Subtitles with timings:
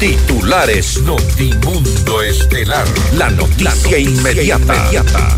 [0.00, 2.86] Titulares Notimundo Estelar.
[3.18, 4.74] La noticia, inmediata.
[4.74, 5.36] inmediata.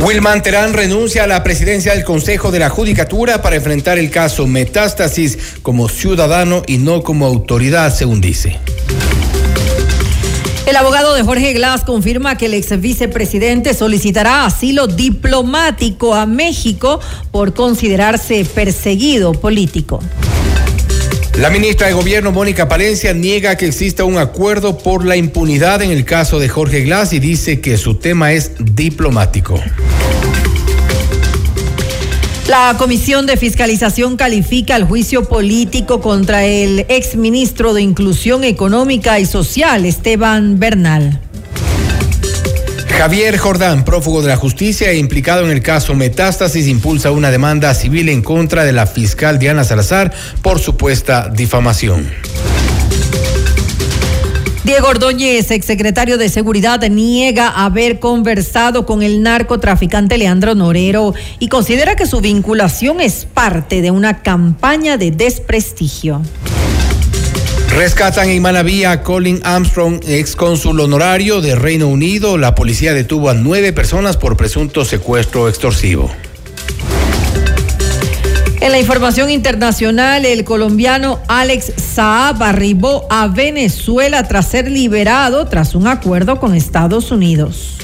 [0.00, 4.46] Wilman Terán renuncia a la presidencia del Consejo de la Judicatura para enfrentar el caso
[4.46, 8.58] Metástasis como ciudadano y no como autoridad, según dice.
[10.66, 17.00] El abogado de Jorge Glass confirma que el ex vicepresidente solicitará asilo diplomático a México
[17.30, 20.00] por considerarse perseguido político.
[21.40, 25.90] La ministra de Gobierno, Mónica Palencia, niega que exista un acuerdo por la impunidad en
[25.90, 29.58] el caso de Jorge Glass y dice que su tema es diplomático.
[32.46, 39.24] La Comisión de Fiscalización califica el juicio político contra el exministro de Inclusión Económica y
[39.24, 41.22] Social, Esteban Bernal.
[42.96, 47.72] Javier Jordán, prófugo de la justicia e implicado en el caso Metástasis, impulsa una demanda
[47.74, 52.10] civil en contra de la fiscal Diana Salazar por supuesta difamación.
[54.64, 61.96] Diego Ordóñez, exsecretario de Seguridad, niega haber conversado con el narcotraficante Leandro Norero y considera
[61.96, 66.22] que su vinculación es parte de una campaña de desprestigio.
[67.70, 72.36] Rescatan en Manaví a Colin Armstrong, ex cónsul honorario de Reino Unido.
[72.36, 76.10] La policía detuvo a nueve personas por presunto secuestro extorsivo.
[78.60, 85.74] En la información internacional, el colombiano Alex Saab arribó a Venezuela tras ser liberado tras
[85.76, 87.78] un acuerdo con Estados Unidos.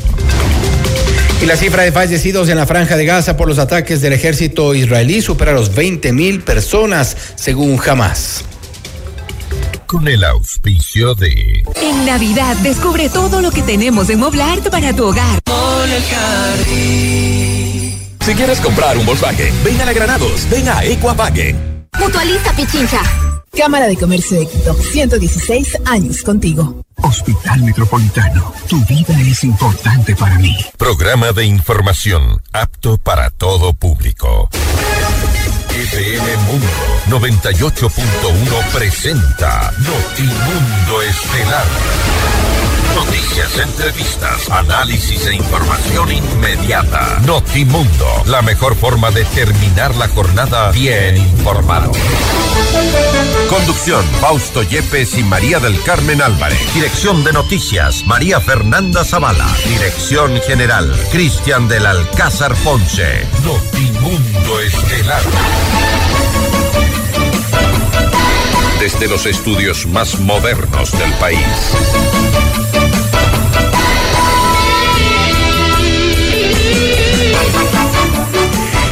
[1.40, 4.74] Y la cifra de fallecidos en la franja de Gaza por los ataques del ejército
[4.74, 8.44] israelí supera los 20 mil personas, según Hamas
[9.86, 11.62] con el auspicio de...
[11.76, 15.40] En Navidad descubre todo lo que tenemos en Moblart para tu hogar.
[18.20, 21.86] Si quieres comprar un Volkswagen, ven a la Granados, ven a Equavagen.
[21.98, 23.00] Mutualiza Pichincha.
[23.56, 26.82] Cámara de Comercio Éxito, 116 años contigo.
[27.02, 30.56] Hospital Metropolitano, tu vida es importante para mí.
[30.76, 34.50] Programa de información apto para todo público.
[35.76, 36.66] FM Mundo
[37.10, 41.66] 98.1 presenta Notimundo Estelar.
[42.94, 47.20] Noticias, entrevistas, análisis e información inmediata.
[47.26, 51.92] Notimundo, la mejor forma de terminar la jornada bien informado.
[53.50, 56.58] Conducción, Fausto Yepes y María del Carmen Álvarez.
[56.72, 59.46] Dirección de Noticias, María Fernanda Zavala.
[59.68, 63.26] Dirección General, Cristian del Alcázar Ponce.
[63.44, 65.22] Notimundo Estelar.
[68.80, 71.38] Desde los estudios más modernos del país.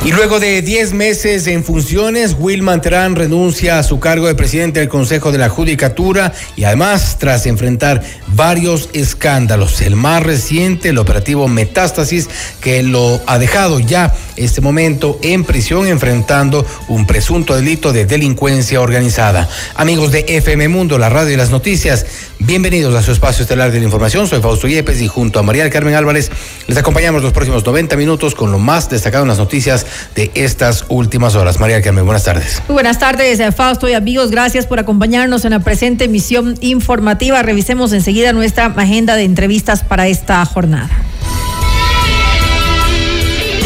[0.04, 4.80] Y luego de 10 meses en funciones, Wilman Terán renuncia a su cargo de presidente
[4.80, 8.02] del Consejo de la Judicatura y además tras enfrentar
[8.36, 9.80] varios escándalos.
[9.80, 12.28] El más reciente, el operativo Metástasis,
[12.60, 18.80] que lo ha dejado ya este momento en prisión enfrentando un presunto delito de delincuencia
[18.80, 19.48] organizada.
[19.76, 22.06] Amigos de FM Mundo, la radio y las noticias,
[22.38, 24.26] bienvenidos a su espacio estelar de la información.
[24.26, 26.30] Soy Fausto Yepes y junto a María Carmen Álvarez
[26.66, 30.84] les acompañamos los próximos 90 minutos con lo más destacado en las noticias de estas
[30.88, 31.60] últimas horas.
[31.60, 32.62] María Carmen, buenas tardes.
[32.68, 34.30] Muy buenas tardes, eh, Fausto y amigos.
[34.30, 37.42] Gracias por acompañarnos en la presente emisión informativa.
[37.42, 40.90] Revisemos enseguida nuestra agenda de entrevistas para esta jornada.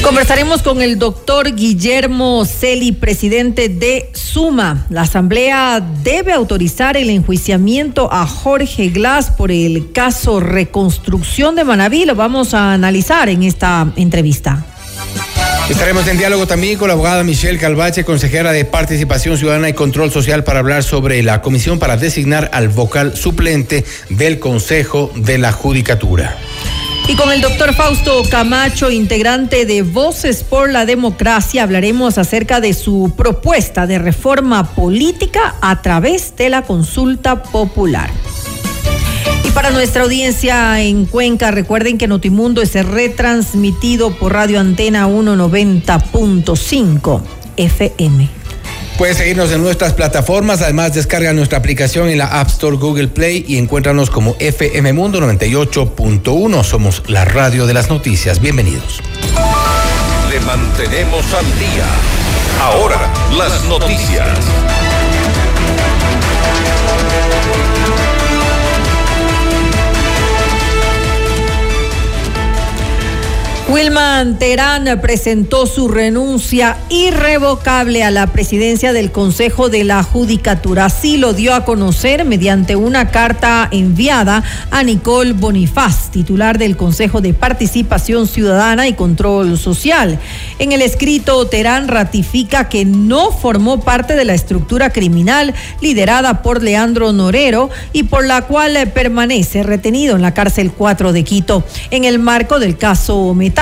[0.02, 4.86] Conversaremos con el doctor Guillermo Celi, presidente de Suma.
[4.88, 12.06] La Asamblea debe autorizar el enjuiciamiento a Jorge Glass por el caso Reconstrucción de Manaví.
[12.06, 14.64] Lo vamos a analizar en esta entrevista.
[15.68, 20.10] Estaremos en diálogo también con la abogada Michelle Calvache, consejera de Participación Ciudadana y Control
[20.10, 25.52] Social, para hablar sobre la comisión para designar al vocal suplente del Consejo de la
[25.52, 26.38] Judicatura.
[27.06, 32.74] Y con el doctor Fausto Camacho, integrante de Voces por la Democracia, hablaremos acerca de
[32.74, 38.10] su propuesta de reforma política a través de la consulta popular.
[39.44, 47.22] Y para nuestra audiencia en Cuenca, recuerden que Notimundo es retransmitido por Radio Antena 190.5
[47.56, 48.38] FM.
[48.98, 53.44] Puedes seguirnos en nuestras plataformas, además descarga nuestra aplicación en la App Store, Google Play
[53.46, 56.64] y encuéntranos como FM Mundo 98.1.
[56.64, 58.40] Somos la radio de las noticias.
[58.40, 59.00] Bienvenidos.
[60.30, 61.86] Le mantenemos al día.
[62.60, 62.98] Ahora,
[63.38, 64.36] las noticias.
[73.70, 80.86] Wilman Terán presentó su renuncia irrevocable a la presidencia del Consejo de la Judicatura.
[80.86, 87.20] Así lo dio a conocer mediante una carta enviada a Nicole Bonifaz, titular del Consejo
[87.20, 90.18] de Participación Ciudadana y Control Social.
[90.58, 96.62] En el escrito, Terán ratifica que no formó parte de la estructura criminal liderada por
[96.62, 102.04] Leandro Norero y por la cual permanece retenido en la cárcel 4 de Quito en
[102.04, 103.57] el marco del caso Meta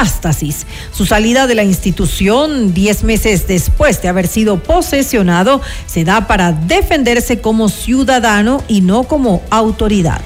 [0.92, 6.52] su salida de la institución, diez meses después de haber sido posesionado, se da para
[6.52, 10.20] defenderse como ciudadano y no como autoridad.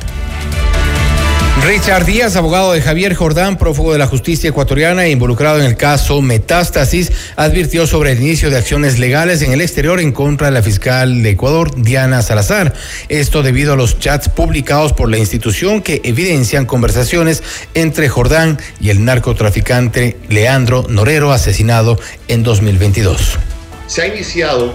[1.59, 5.77] Richard Díaz, abogado de Javier Jordán, prófugo de la justicia ecuatoriana e involucrado en el
[5.77, 10.55] caso Metástasis, advirtió sobre el inicio de acciones legales en el exterior en contra de
[10.55, 12.73] la fiscal de Ecuador, Diana Salazar.
[13.09, 17.43] Esto debido a los chats publicados por la institución que evidencian conversaciones
[17.75, 21.99] entre Jordán y el narcotraficante Leandro Norero, asesinado
[22.29, 23.39] en 2022.
[23.87, 24.75] Se ha iniciado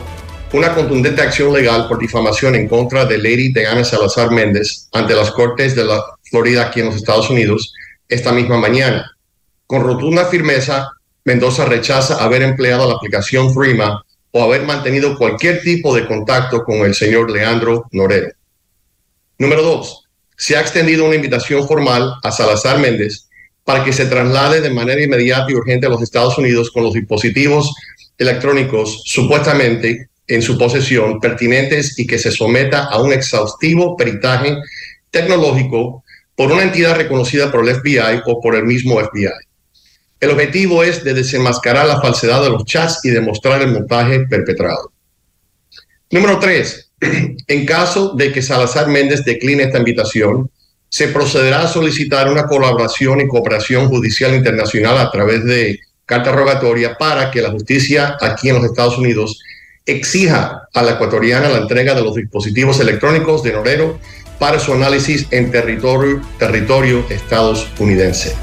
[0.54, 5.32] una contundente acción legal por difamación en contra de Lady Diana Salazar Méndez ante las
[5.32, 6.02] Cortes de la
[6.36, 7.74] Florida, aquí en los Estados Unidos,
[8.10, 9.10] esta misma mañana.
[9.66, 10.90] Con rotunda firmeza,
[11.24, 16.80] Mendoza rechaza haber empleado la aplicación FRIMA o haber mantenido cualquier tipo de contacto con
[16.80, 18.34] el señor Leandro Norero.
[19.38, 20.04] Número dos,
[20.36, 23.30] se ha extendido una invitación formal a Salazar Méndez
[23.64, 26.92] para que se traslade de manera inmediata y urgente a los Estados Unidos con los
[26.92, 27.74] dispositivos
[28.18, 34.58] electrónicos supuestamente en su posesión pertinentes y que se someta a un exhaustivo peritaje
[35.10, 36.04] tecnológico
[36.36, 39.30] por una entidad reconocida por el FBI o por el mismo FBI.
[40.20, 44.92] El objetivo es de desenmascarar la falsedad de los chats y demostrar el montaje perpetrado.
[46.12, 46.92] Número tres,
[47.48, 50.50] en caso de que Salazar Méndez decline esta invitación,
[50.90, 56.98] se procederá a solicitar una colaboración y cooperación judicial internacional a través de carta rogatoria
[56.98, 59.40] para que la justicia aquí en los Estados Unidos
[59.86, 64.00] exija a la ecuatoriana la entrega de los dispositivos electrónicos de Norero
[64.40, 68.36] para su análisis en territorio, territorio estadounidense.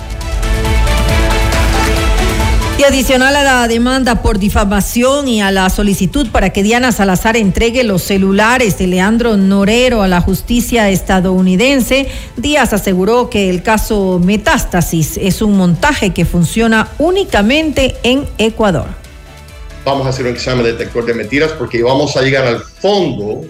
[2.82, 7.36] Y adicional a la demanda por difamación y a la solicitud para que Diana Salazar
[7.36, 14.20] entregue los celulares de Leandro Norero a la justicia estadounidense, Díaz aseguró que el caso
[14.20, 18.86] Metástasis es un montaje que funciona únicamente en Ecuador.
[19.84, 23.42] Vamos a hacer un examen de detector de mentiras porque vamos a llegar al fondo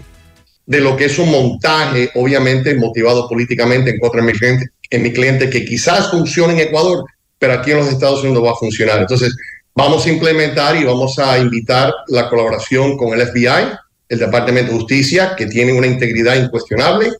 [0.72, 5.66] de lo que es un montaje, obviamente motivado políticamente en contra de mi cliente, que
[5.66, 7.04] quizás funcione en Ecuador,
[7.38, 9.00] pero aquí en los Estados Unidos va a funcionar.
[9.00, 9.36] Entonces,
[9.74, 13.68] vamos a implementar y vamos a invitar la colaboración con el FBI,
[14.08, 17.10] el Departamento de Justicia, que tiene una integridad incuestionable,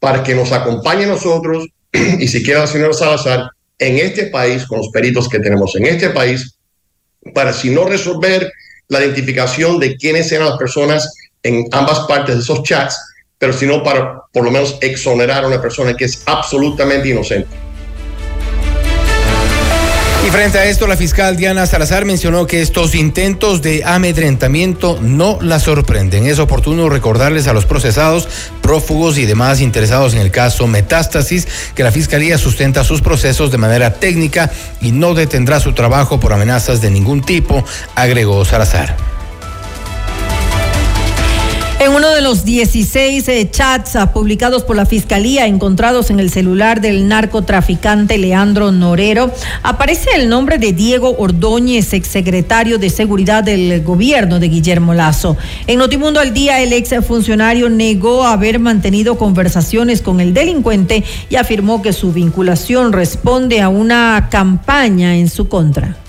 [0.00, 4.88] para que nos acompañe nosotros y si quiera la Salazar en este país, con los
[4.88, 6.54] peritos que tenemos en este país,
[7.34, 8.50] para si no resolver
[8.88, 11.12] la identificación de quiénes eran las personas
[11.44, 12.98] en ambas partes de esos chats,
[13.38, 17.64] pero sino para por lo menos exonerar a una persona que es absolutamente inocente.
[20.26, 25.38] Y frente a esto, la fiscal Diana Salazar mencionó que estos intentos de amedrentamiento no
[25.42, 26.26] la sorprenden.
[26.26, 28.26] Es oportuno recordarles a los procesados,
[28.62, 33.58] prófugos y demás interesados en el caso Metástasis que la fiscalía sustenta sus procesos de
[33.58, 34.50] manera técnica
[34.80, 37.62] y no detendrá su trabajo por amenazas de ningún tipo,
[37.94, 38.96] agregó Salazar.
[41.80, 46.30] En uno de los 16 eh, chats ah, publicados por la Fiscalía encontrados en el
[46.30, 53.82] celular del narcotraficante Leandro Norero, aparece el nombre de Diego Ordóñez, exsecretario de Seguridad del
[53.82, 55.36] gobierno de Guillermo Lazo.
[55.66, 61.36] En Notimundo al Día, el ex funcionario negó haber mantenido conversaciones con el delincuente y
[61.36, 66.03] afirmó que su vinculación responde a una campaña en su contra.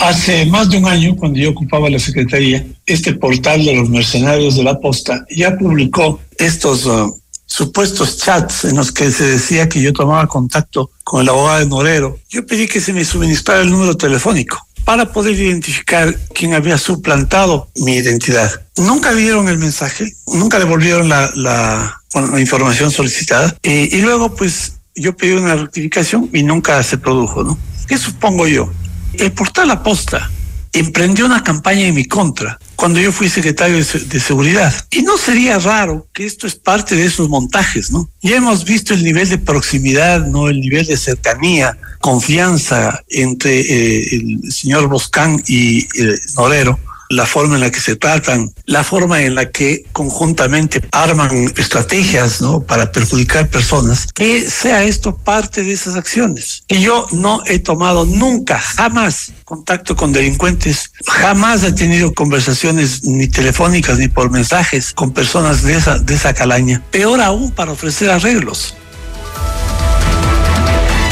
[0.00, 4.56] Hace más de un año, cuando yo ocupaba la Secretaría, este portal de los mercenarios
[4.56, 7.14] de la posta ya publicó estos uh,
[7.44, 11.66] supuestos chats en los que se decía que yo tomaba contacto con el abogado de
[11.66, 12.18] Norero.
[12.30, 17.68] Yo pedí que se me suministrara el número telefónico para poder identificar quién había suplantado
[17.76, 18.50] mi identidad.
[18.78, 24.78] Nunca vieron el mensaje, nunca devolvieron la, la, la información solicitada y, y luego pues
[24.94, 27.58] yo pedí una rectificación y nunca se produjo, ¿no?
[27.86, 28.72] ¿Qué supongo yo?
[29.14, 30.30] El portal Aposta
[30.72, 34.72] emprendió una campaña en mi contra cuando yo fui secretario de, Seguridad.
[34.90, 38.08] Y no sería raro que esto es parte de esos montajes, ¿no?
[38.22, 40.48] Ya hemos visto el nivel de proximidad, ¿no?
[40.48, 46.78] El nivel de cercanía, confianza entre eh, el señor Boscán y el Norero,
[47.10, 52.40] la forma en la que se tratan, la forma en la que conjuntamente arman estrategias,
[52.40, 52.60] ¿no?
[52.62, 56.62] Para perjudicar personas, que sea esto parte de esas acciones.
[56.68, 63.26] Y yo no he tomado nunca, jamás contacto con delincuentes, jamás he tenido conversaciones ni
[63.26, 66.80] telefónicas ni por mensajes con personas de esa, de esa calaña.
[66.92, 68.76] Peor aún para ofrecer arreglos.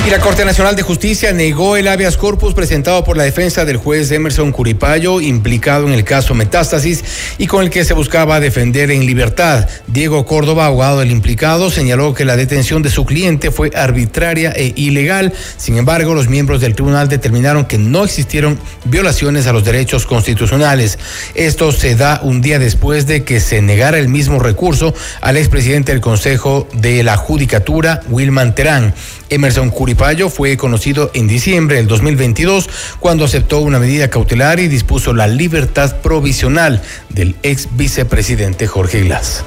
[0.09, 3.77] Y la Corte Nacional de Justicia negó el habeas corpus presentado por la defensa del
[3.77, 7.05] juez Emerson Curipayo, implicado en el caso Metástasis
[7.37, 9.69] y con el que se buscaba defender en libertad.
[9.87, 14.73] Diego Córdoba, abogado del implicado, señaló que la detención de su cliente fue arbitraria e
[14.77, 15.35] ilegal.
[15.59, 20.99] Sin embargo, los miembros del tribunal determinaron que no existieron violaciones a los derechos constitucionales.
[21.35, 25.93] Esto se da un día después de que se negara el mismo recurso al expresidente
[25.93, 28.95] del Consejo de la Judicatura, Wilman Terán.
[29.30, 32.68] Emerson Curipayo fue conocido en diciembre del 2022
[32.99, 39.44] cuando aceptó una medida cautelar y dispuso la libertad provisional del ex vicepresidente Jorge Glass.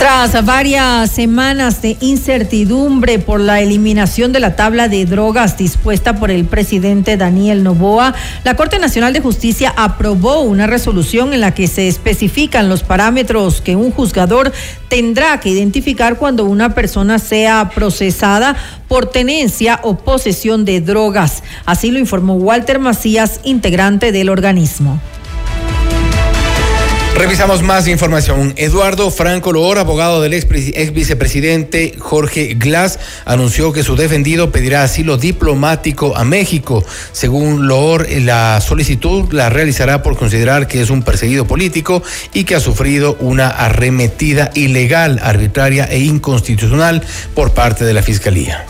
[0.00, 6.30] Tras varias semanas de incertidumbre por la eliminación de la tabla de drogas dispuesta por
[6.30, 11.68] el presidente Daniel Novoa, la Corte Nacional de Justicia aprobó una resolución en la que
[11.68, 14.54] se especifican los parámetros que un juzgador
[14.88, 18.56] tendrá que identificar cuando una persona sea procesada
[18.88, 21.42] por tenencia o posesión de drogas.
[21.66, 24.98] Así lo informó Walter Macías, integrante del organismo.
[27.20, 28.54] Revisamos más información.
[28.56, 30.48] Eduardo Franco Loor, abogado del ex,
[30.94, 36.82] vicepresidente Jorge Glass, anunció que su defendido pedirá asilo diplomático a México.
[37.12, 42.54] Según Loor, la solicitud la realizará por considerar que es un perseguido político y que
[42.54, 47.02] ha sufrido una arremetida ilegal, arbitraria e inconstitucional
[47.34, 48.64] por parte de la Fiscalía.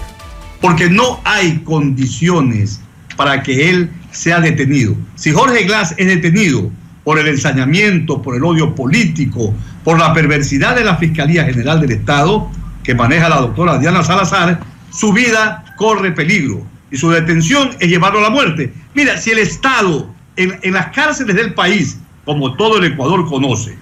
[0.60, 2.80] Porque no hay condiciones
[3.16, 4.96] para que él sea detenido.
[5.14, 6.72] Si Jorge Glass es detenido,
[7.04, 9.54] por el ensañamiento, por el odio político,
[9.84, 12.50] por la perversidad de la Fiscalía General del Estado,
[12.82, 18.18] que maneja la doctora Diana Salazar, su vida corre peligro y su detención es llevarlo
[18.18, 18.72] a la muerte.
[18.94, 23.76] Mira, si el Estado en, las cárceles del país, como todo el Ecuador conoce,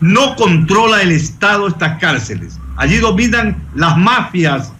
[0.00, 4.72] no controla el Estado estas cárceles, allí dominan las mafias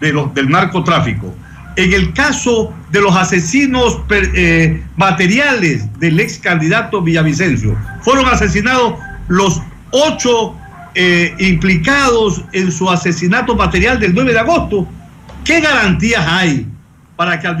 [0.00, 1.34] de los, del narcotráfico
[1.76, 7.76] en el caso de los asesinos eh, materiales del ex candidato Villavicencio.
[8.02, 8.94] Fueron asesinados
[9.28, 10.56] los ocho
[10.94, 14.88] eh, implicados en su asesinato material del 9 de agosto.
[15.44, 16.66] ¿Qué garantías hay
[17.16, 17.56] para que al,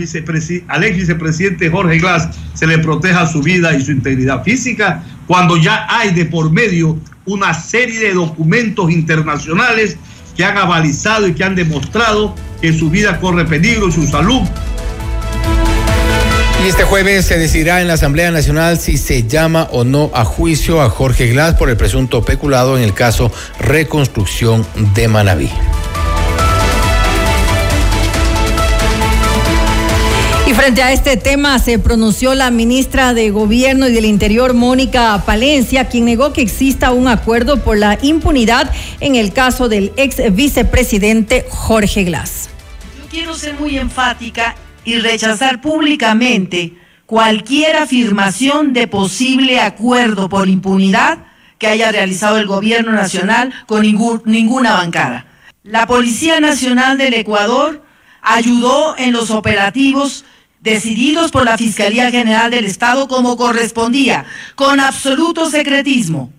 [0.68, 5.56] al ex vicepresidente Jorge Glass se le proteja su vida y su integridad física cuando
[5.56, 9.98] ya hay de por medio una serie de documentos internacionales
[10.36, 14.42] que han avalizado y que han demostrado que su vida corre peligro, su salud.
[16.64, 20.24] Y este jueves se decidirá en la Asamblea Nacional si se llama o no a
[20.24, 25.50] juicio a Jorge Glass por el presunto peculado en el caso Reconstrucción de Manabí.
[30.46, 35.20] Y frente a este tema se pronunció la ministra de Gobierno y del Interior, Mónica
[35.26, 40.32] Palencia, quien negó que exista un acuerdo por la impunidad en el caso del ex
[40.32, 42.48] vicepresidente Jorge Glass.
[42.96, 46.74] Yo quiero ser muy enfática y rechazar públicamente
[47.06, 51.26] cualquier afirmación de posible acuerdo por impunidad
[51.58, 55.26] que haya realizado el gobierno nacional con ninguna bancada.
[55.64, 57.82] La Policía Nacional del Ecuador
[58.22, 60.24] ayudó en los operativos
[60.66, 64.24] decididos por la Fiscalía General del Estado como correspondía,
[64.56, 66.32] con absoluto secretismo.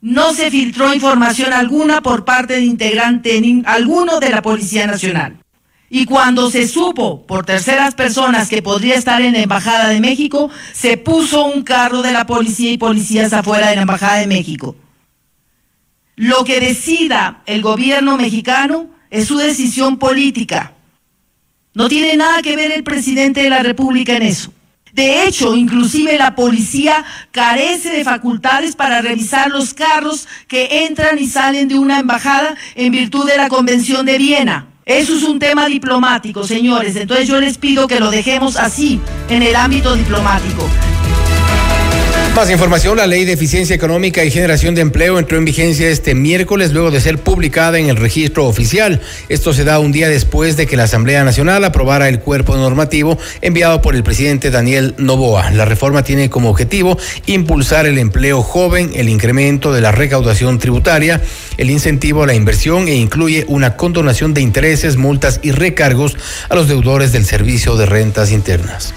[0.00, 5.38] No se filtró información alguna por parte de integrante alguno de la Policía Nacional.
[5.90, 10.48] Y cuando se supo por terceras personas que podría estar en la Embajada de México,
[10.72, 14.76] se puso un carro de la policía y policías afuera de la Embajada de México.
[16.14, 20.75] Lo que decida el gobierno mexicano es su decisión política.
[21.76, 24.50] No tiene nada que ver el presidente de la República en eso.
[24.94, 31.26] De hecho, inclusive la policía carece de facultades para revisar los carros que entran y
[31.26, 34.68] salen de una embajada en virtud de la Convención de Viena.
[34.86, 36.96] Eso es un tema diplomático, señores.
[36.96, 40.66] Entonces yo les pido que lo dejemos así, en el ámbito diplomático.
[42.36, 46.14] Más información, la ley de eficiencia económica y generación de empleo entró en vigencia este
[46.14, 49.00] miércoles luego de ser publicada en el registro oficial.
[49.30, 53.16] Esto se da un día después de que la Asamblea Nacional aprobara el cuerpo normativo
[53.40, 55.50] enviado por el presidente Daniel Novoa.
[55.52, 61.22] La reforma tiene como objetivo impulsar el empleo joven, el incremento de la recaudación tributaria,
[61.56, 66.18] el incentivo a la inversión e incluye una condonación de intereses, multas y recargos
[66.50, 68.92] a los deudores del servicio de rentas internas.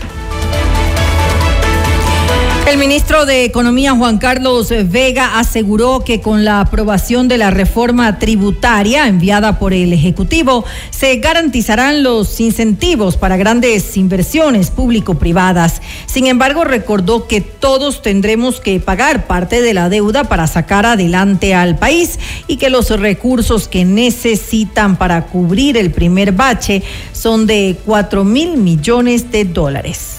[2.70, 8.20] El ministro de Economía Juan Carlos Vega aseguró que con la aprobación de la reforma
[8.20, 15.82] tributaria enviada por el Ejecutivo se garantizarán los incentivos para grandes inversiones público-privadas.
[16.06, 21.56] Sin embargo, recordó que todos tendremos que pagar parte de la deuda para sacar adelante
[21.56, 26.84] al país y que los recursos que necesitan para cubrir el primer bache
[27.14, 30.18] son de 4 mil millones de dólares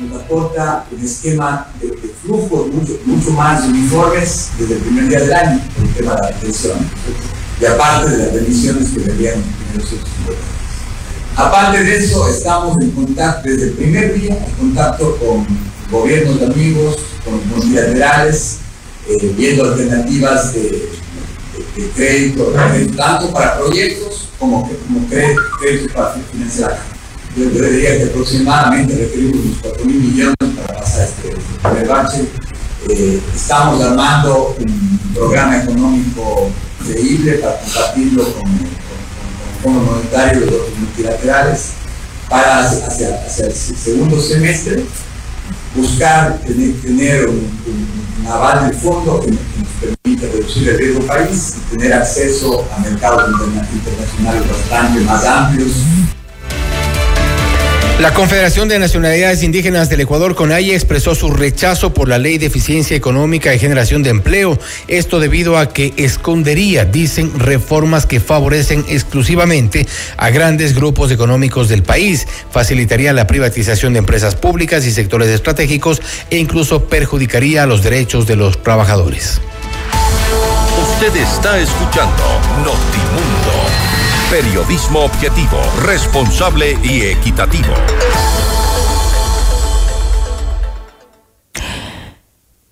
[0.00, 5.20] nos aporta un esquema de, de flujos mucho, mucho, más uniformes desde el primer día
[5.20, 6.78] del año, el tema de la atención,
[7.60, 9.88] y aparte de las emisiones que venían en los
[11.36, 15.46] Aparte de eso, estamos en contacto desde el primer día, en contacto con
[15.90, 18.58] gobiernos de amigos, con multilaterales,
[19.08, 22.52] eh, viendo alternativas de, de, de crédito,
[22.96, 26.99] tanto para proyectos como, como crédito para financiar
[27.40, 32.28] yo, diría que aproximadamente requerimos unos 4 mil millones para pasar este.
[32.88, 36.50] Eh, estamos armando un programa económico
[36.84, 41.70] creíble para compartirlo con, con, el Fondo Monetario y los otros multilaterales
[42.28, 44.84] para hacia, hacia, el segundo semestre
[45.74, 49.40] buscar tener, tener un, un, aval del fondo que, nos
[49.80, 53.28] permita reducir el riesgo país y tener acceso a mercados
[53.72, 55.72] internacionales bastante más amplios
[58.00, 62.46] la Confederación de Nacionalidades Indígenas del Ecuador, CONAIE, expresó su rechazo por la Ley de
[62.46, 64.58] Eficiencia Económica y Generación de Empleo.
[64.88, 71.82] Esto debido a que escondería, dicen, reformas que favorecen exclusivamente a grandes grupos económicos del
[71.82, 78.26] país, facilitaría la privatización de empresas públicas y sectores estratégicos e incluso perjudicaría los derechos
[78.26, 79.42] de los trabajadores.
[80.82, 82.24] Usted está escuchando
[82.64, 83.69] Notimundo.
[84.30, 87.74] Periodismo objetivo, responsable y equitativo.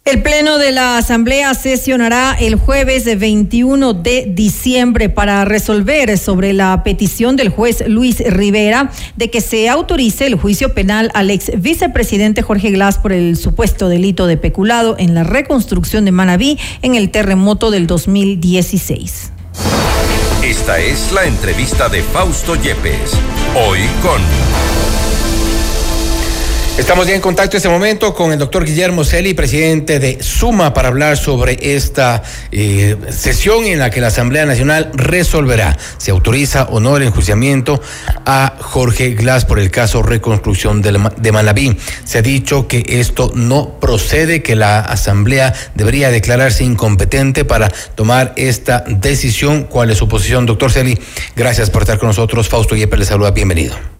[0.04, 6.84] El Pleno de la Asamblea sesionará el jueves 21 de diciembre para resolver sobre la
[6.84, 12.42] petición del juez Luis Rivera de que se autorice el juicio penal al ex vicepresidente
[12.42, 17.10] Jorge Glass por el supuesto delito de peculado en la reconstrucción de Manabí en el
[17.10, 19.32] terremoto del 2016.
[20.42, 23.12] Esta es la entrevista de Fausto Yepes.
[23.56, 24.22] Hoy con...
[26.78, 30.72] Estamos ya en contacto en este momento con el doctor Guillermo Celi, presidente de Suma,
[30.72, 36.68] para hablar sobre esta eh, sesión en la que la Asamblea Nacional resolverá si autoriza
[36.70, 37.82] o no el enjuiciamiento
[38.24, 41.76] a Jorge Glass por el caso reconstrucción de, de Manabí.
[42.04, 48.34] Se ha dicho que esto no procede, que la Asamblea debería declararse incompetente para tomar
[48.36, 49.64] esta decisión.
[49.64, 50.96] ¿Cuál es su posición, doctor Celi?
[51.34, 52.48] Gracias por estar con nosotros.
[52.48, 53.32] Fausto Yepes le saluda.
[53.32, 53.97] Bienvenido.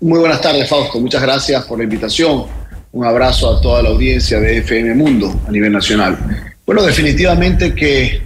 [0.00, 1.00] Muy buenas tardes, Fausto.
[1.00, 2.44] Muchas gracias por la invitación.
[2.92, 6.54] Un abrazo a toda la audiencia de FM Mundo a nivel nacional.
[6.64, 8.22] Bueno, definitivamente que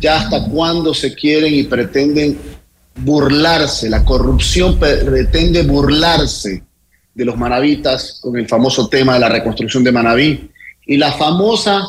[0.00, 2.38] ya hasta cuándo se quieren y pretenden
[2.96, 6.62] burlarse, la corrupción pretende burlarse
[7.14, 10.50] de los manavitas con el famoso tema de la reconstrucción de Manabí
[10.86, 11.82] y la famosa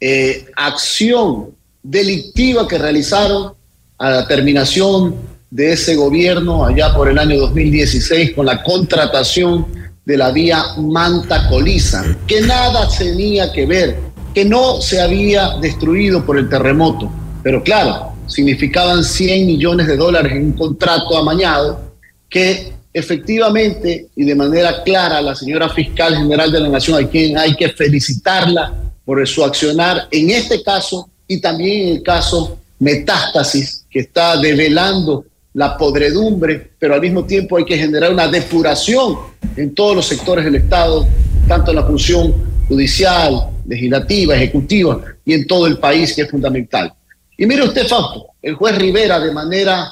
[0.00, 3.52] eh, acción delictiva que realizaron
[3.98, 9.66] a la terminación de ese gobierno allá por el año 2016 con la contratación
[10.04, 13.98] de la vía Manta-Coliza, que nada tenía que ver,
[14.34, 17.10] que no se había destruido por el terremoto,
[17.42, 21.92] pero claro, significaban 100 millones de dólares en un contrato amañado
[22.28, 27.36] que efectivamente y de manera clara la señora fiscal general de la Nación, a quien
[27.36, 28.72] hay que felicitarla
[29.04, 35.24] por su accionar en este caso y también en el caso Metástasis, que está develando
[35.56, 39.16] la podredumbre, pero al mismo tiempo hay que generar una depuración
[39.56, 41.08] en todos los sectores del Estado,
[41.48, 42.34] tanto en la función
[42.68, 46.92] judicial, legislativa, ejecutiva y en todo el país, que es fundamental.
[47.38, 49.90] Y mire usted, Fausto, el juez Rivera de manera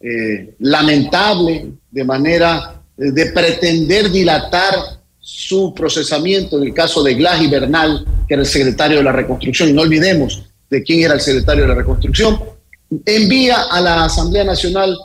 [0.00, 4.74] eh, lamentable, de manera eh, de pretender dilatar
[5.20, 9.12] su procesamiento en el caso de Glass y Bernal, que era el secretario de la
[9.12, 12.55] reconstrucción, y no olvidemos de quién era el secretario de la reconstrucción,
[13.04, 14.96] envía a la Asamblea Nacional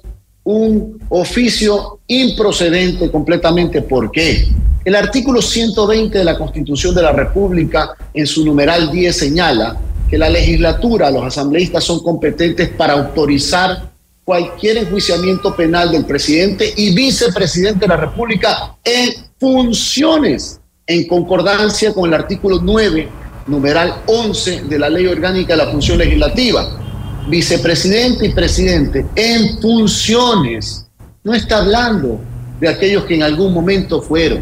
[0.43, 3.81] un oficio improcedente completamente.
[3.81, 4.47] ¿Por qué?
[4.83, 9.77] El artículo 120 de la Constitución de la República, en su numeral 10, señala
[10.09, 13.91] que la legislatura, los asambleístas son competentes para autorizar
[14.23, 22.07] cualquier enjuiciamiento penal del presidente y vicepresidente de la República en funciones, en concordancia con
[22.07, 23.07] el artículo 9,
[23.47, 26.81] numeral 11 de la Ley Orgánica de la Función Legislativa
[27.27, 30.88] vicepresidente y presidente en funciones.
[31.23, 32.19] No está hablando
[32.60, 34.41] de aquellos que en algún momento fueron.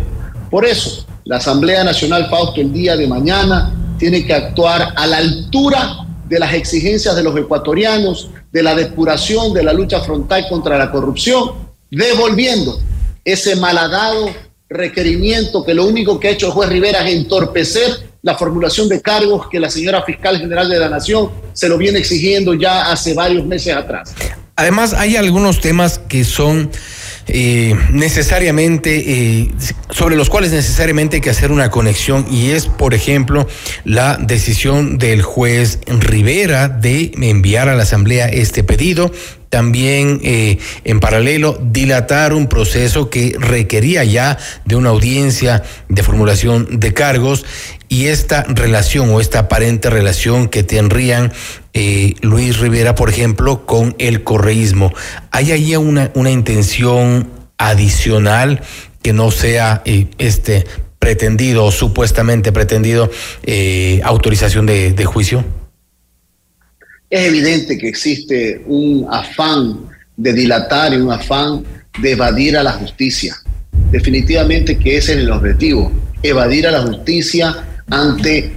[0.50, 5.18] Por eso, La Asamblea Nacional Fausto el día de mañana tiene que actuar a la
[5.18, 10.78] altura de las exigencias de los ecuatorianos, de la depuración, de la lucha frontal contra
[10.78, 11.52] la corrupción,
[11.92, 12.80] devolviendo
[13.26, 14.30] ese malhadado
[14.70, 19.02] requerimiento que lo único que ha hecho el juez Rivera es entorpecer la formulación de
[19.02, 23.14] cargos que la señora fiscal general de la Nación se lo viene exigiendo ya hace
[23.14, 24.14] varios meses atrás.
[24.56, 26.70] Además, hay algunos temas que son
[27.28, 29.52] eh, necesariamente, eh,
[29.90, 33.48] sobre los cuales necesariamente hay que hacer una conexión y es, por ejemplo,
[33.86, 39.12] la decisión del juez Rivera de enviar a la Asamblea este pedido
[39.50, 46.80] también eh, en paralelo dilatar un proceso que requería ya de una audiencia de formulación
[46.80, 47.46] de cargos
[47.88, 51.34] y esta relación o esta aparente relación que tendrían
[51.74, 54.94] eh, Luis Rivera, por ejemplo, con el correísmo.
[55.32, 58.62] ¿Hay ahí una, una intención adicional
[59.02, 60.66] que no sea eh, este
[61.00, 63.10] pretendido o supuestamente pretendido
[64.04, 65.44] autorización de juicio?
[67.10, 69.80] Es evidente que existe un afán
[70.15, 71.63] de dilatar y un afán
[72.00, 73.36] de evadir a la justicia.
[73.89, 75.91] Definitivamente que ese es el objetivo,
[76.22, 78.52] evadir a la justicia ante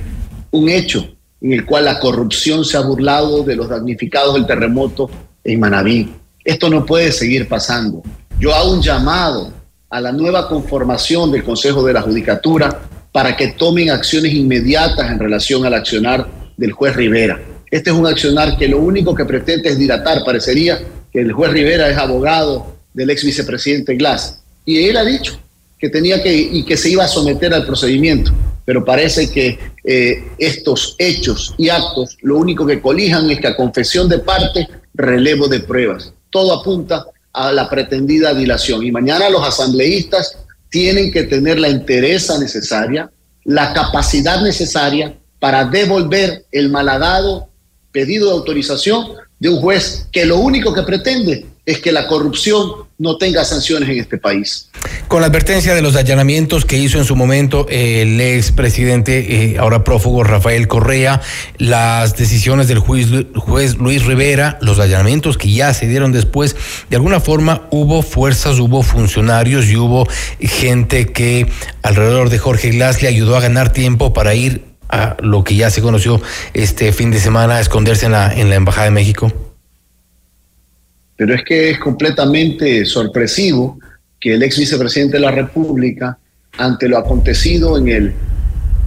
[0.51, 5.11] un hecho en el cual la corrupción se ha burlado de los damnificados del terremoto
[5.43, 6.13] en Manabí.
[6.45, 8.03] Esto no puede seguir pasando.
[8.39, 9.51] Yo hago un llamado
[9.89, 15.19] a la nueva conformación del Consejo de la Judicatura para que tomen acciones inmediatas en
[15.19, 17.41] relación al accionar del juez Rivera.
[17.73, 20.25] Este es un accionar que lo único que pretende es dilatar.
[20.25, 20.81] Parecería
[21.13, 24.41] que el juez Rivera es abogado del ex vicepresidente Glass.
[24.65, 25.41] Y él ha dicho
[25.81, 28.33] que tenía que y que se iba a someter al procedimiento
[28.65, 33.57] pero parece que eh, estos hechos y actos lo único que colijan es que a
[33.57, 36.13] confesión de parte, relevo de pruebas.
[36.31, 38.85] Todo apunta a la pretendida dilación.
[38.85, 40.39] Y mañana los asambleístas
[40.71, 43.11] tienen que tener la entereza necesaria,
[43.45, 47.49] la capacidad necesaria para devolver el malhadado
[47.93, 52.73] pedido de autorización de un juez que lo único que pretende es que la corrupción
[52.99, 54.69] no tenga sanciones en este país.
[55.07, 59.85] Con la advertencia de los allanamientos que hizo en su momento el expresidente, eh, ahora
[59.85, 61.21] prófugo Rafael Correa,
[61.59, 66.57] las decisiones del juez, juez Luis Rivera, los allanamientos que ya se dieron después,
[66.91, 70.09] de alguna forma hubo fuerzas, hubo funcionarios y hubo
[70.41, 71.47] gente que
[71.83, 75.71] alrededor de Jorge Glass le ayudó a ganar tiempo para ir a lo que ya
[75.71, 76.21] se conoció
[76.55, 79.33] este fin de semana, a esconderse en la, en la Embajada de México
[81.23, 83.79] pero es que es completamente sorpresivo
[84.19, 86.19] que el ex vicepresidente de la República,
[86.59, 88.13] ante lo acontecido en el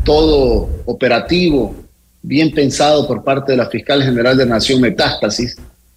[0.03, 1.73] todo operativo,
[2.21, 5.55] bien pensado por parte de la fiscal general de Nación Metástasis,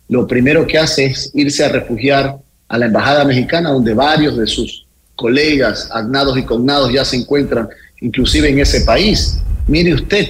[0.09, 2.37] lo primero que hace es irse a refugiar
[2.69, 7.69] a la embajada mexicana, donde varios de sus colegas, agnados y cognados ya se encuentran
[8.01, 9.39] inclusive en ese país.
[9.69, 10.27] Mire usted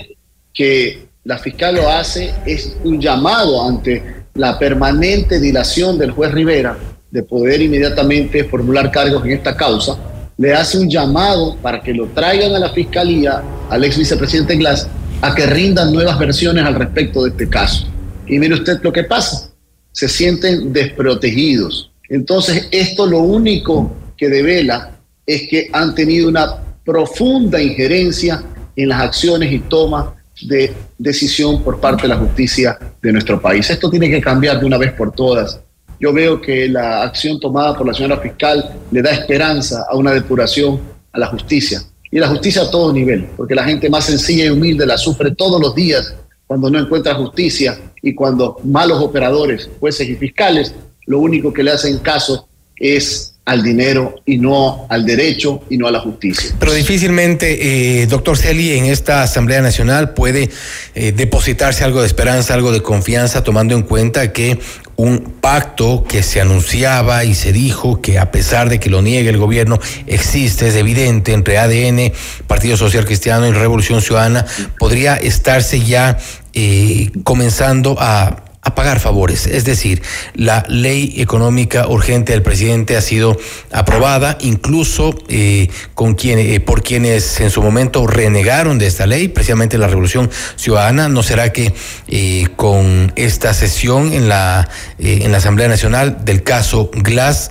[0.53, 4.03] que la fiscal lo hace, es un llamado ante
[4.35, 6.77] la permanente dilación del juez Rivera
[7.11, 9.97] de poder inmediatamente formular cargos en esta causa,
[10.37, 14.89] le hace un llamado para que lo traigan a la fiscalía, al ex vicepresidente Glass,
[15.23, 17.87] a que rindan nuevas versiones al respecto de este caso.
[18.27, 19.51] Y mire usted lo que pasa,
[19.93, 21.93] se sienten desprotegidos.
[22.09, 28.43] Entonces, esto lo único que devela es que han tenido una profunda injerencia
[28.83, 30.07] en las acciones y tomas
[30.43, 33.69] de decisión por parte de la justicia de nuestro país.
[33.69, 35.61] Esto tiene que cambiar de una vez por todas.
[35.99, 40.13] Yo veo que la acción tomada por la señora fiscal le da esperanza a una
[40.13, 40.81] depuración
[41.13, 41.83] a la justicia.
[42.11, 45.33] Y la justicia a todo nivel, porque la gente más sencilla y humilde la sufre
[45.33, 46.15] todos los días
[46.47, 50.73] cuando no encuentra justicia y cuando malos operadores, jueces y fiscales,
[51.07, 55.87] lo único que le hacen caso es al dinero y no al derecho y no
[55.87, 56.55] a la justicia.
[56.59, 60.51] Pero difícilmente, eh, doctor Celi, en esta Asamblea Nacional puede
[60.95, 64.59] eh, depositarse algo de esperanza, algo de confianza, tomando en cuenta que
[64.97, 69.31] un pacto que se anunciaba y se dijo que a pesar de que lo niegue
[69.31, 72.13] el gobierno, existe, es evidente, entre ADN,
[72.47, 74.45] Partido Social Cristiano y Revolución Ciudadana,
[74.79, 76.19] podría estarse ya
[76.53, 79.47] eh, comenzando a a pagar favores.
[79.47, 80.03] Es decir,
[80.35, 83.37] la ley económica urgente del presidente ha sido
[83.71, 89.29] aprobada, incluso eh, con quien, eh, por quienes en su momento renegaron de esta ley,
[89.29, 91.09] precisamente la Revolución Ciudadana.
[91.09, 91.73] ¿No será que
[92.09, 97.51] eh, con esta sesión en la, en la Asamblea Nacional del caso Glass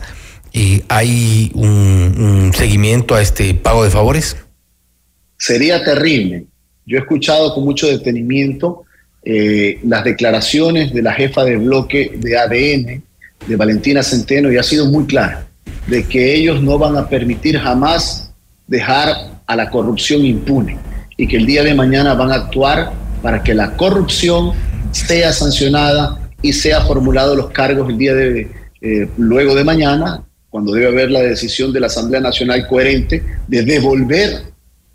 [0.88, 4.38] hay un seguimiento a este pago de favores?
[5.38, 6.46] Sería terrible.
[6.88, 8.87] Yo he escuchado con mucho detenimiento
[9.30, 13.04] eh, las declaraciones de la jefa de bloque de ADN,
[13.46, 15.46] de Valentina Centeno, y ha sido muy clara,
[15.86, 18.32] de que ellos no van a permitir jamás
[18.68, 20.78] dejar a la corrupción impune
[21.18, 24.54] y que el día de mañana van a actuar para que la corrupción
[24.92, 30.72] sea sancionada y sea formulado los cargos el día de eh, luego de mañana, cuando
[30.72, 34.44] debe haber la decisión de la Asamblea Nacional coherente de devolver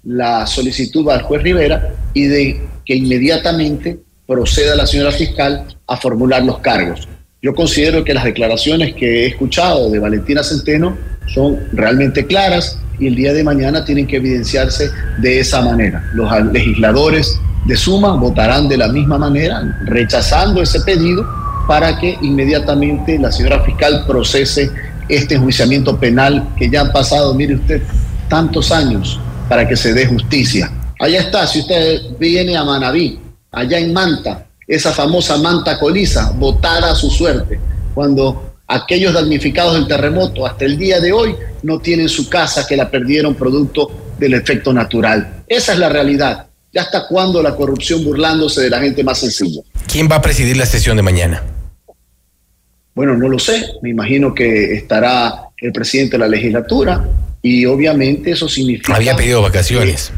[0.05, 4.01] la solicitud al juez Rivera y de que inmediatamente
[4.33, 7.07] proceda la señora fiscal a formular los cargos.
[7.43, 13.09] Yo considero que las declaraciones que he escuchado de Valentina Centeno son realmente claras y
[13.09, 16.03] el día de mañana tienen que evidenciarse de esa manera.
[16.15, 21.29] Los legisladores de Suma votarán de la misma manera, rechazando ese pedido
[21.69, 24.71] para que inmediatamente la señora fiscal procese
[25.11, 27.83] este enjuiciamiento penal que ya han pasado, mire usted,
[28.29, 30.71] tantos años para que se dé justicia.
[30.99, 33.19] Allá está, si usted viene a Manabí,
[33.53, 37.61] allá en Manta, esa famosa Manta Coliza, votada a su suerte,
[37.95, 42.77] cuando aquellos damnificados del terremoto hasta el día de hoy no tienen su casa que
[42.77, 45.45] la perdieron producto del efecto natural.
[45.47, 46.47] Esa es la realidad.
[46.73, 49.61] ¿Ya hasta cuándo la corrupción burlándose de la gente más sencilla?
[49.87, 51.43] ¿Quién va a presidir la sesión de mañana?
[52.95, 53.75] Bueno, no lo sé.
[53.83, 57.07] Me imagino que estará el presidente de la legislatura
[57.43, 58.95] y obviamente eso significa...
[58.95, 60.13] Había pedido vacaciones.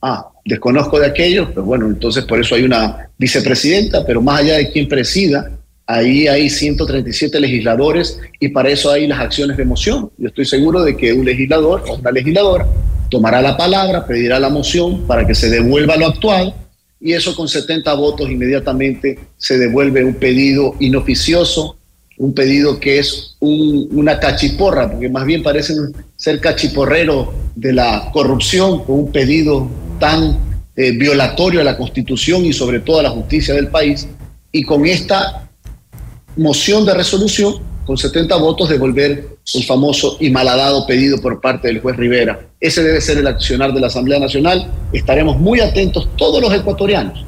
[0.00, 4.56] ah, desconozco de aquello, pero bueno, entonces por eso hay una vicepresidenta, pero más allá
[4.56, 5.50] de quien presida,
[5.86, 10.10] ahí hay 137 legisladores y para eso hay las acciones de moción.
[10.16, 12.66] Yo estoy seguro de que un legislador o una legisladora
[13.10, 16.54] tomará la palabra, pedirá la moción para que se devuelva lo actual
[17.00, 21.76] y eso con 70 votos inmediatamente se devuelve un pedido inoficioso,
[22.18, 28.84] un pedido que es una cachiporra, porque más bien parecen ser cachiporreros de la corrupción,
[28.84, 30.38] con un pedido tan
[30.76, 34.08] eh, violatorio a la Constitución y sobre todo a la justicia del país,
[34.52, 35.48] y con esta
[36.36, 37.54] moción de resolución,
[37.84, 42.40] con 70 votos, devolver el famoso y malhadado pedido por parte del juez Rivera.
[42.60, 44.70] Ese debe ser el accionar de la Asamblea Nacional.
[44.92, 47.24] Estaremos muy atentos todos los ecuatorianos.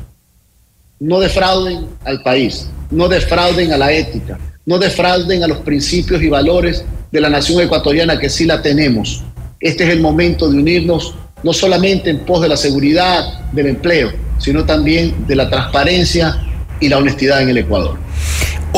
[0.98, 6.28] No defrauden al país, no defrauden a la ética, no defrauden a los principios y
[6.28, 9.22] valores de la nación ecuatoriana que sí la tenemos.
[9.60, 14.12] Este es el momento de unirnos no solamente en pos de la seguridad, del empleo,
[14.38, 16.42] sino también de la transparencia
[16.80, 17.98] y la honestidad en el Ecuador.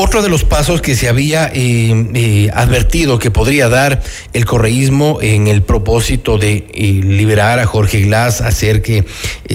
[0.03, 4.01] Otro de los pasos que se había eh, eh, advertido que podría dar
[4.33, 9.05] el correísmo en el propósito de eh, liberar a Jorge Glass, hacer que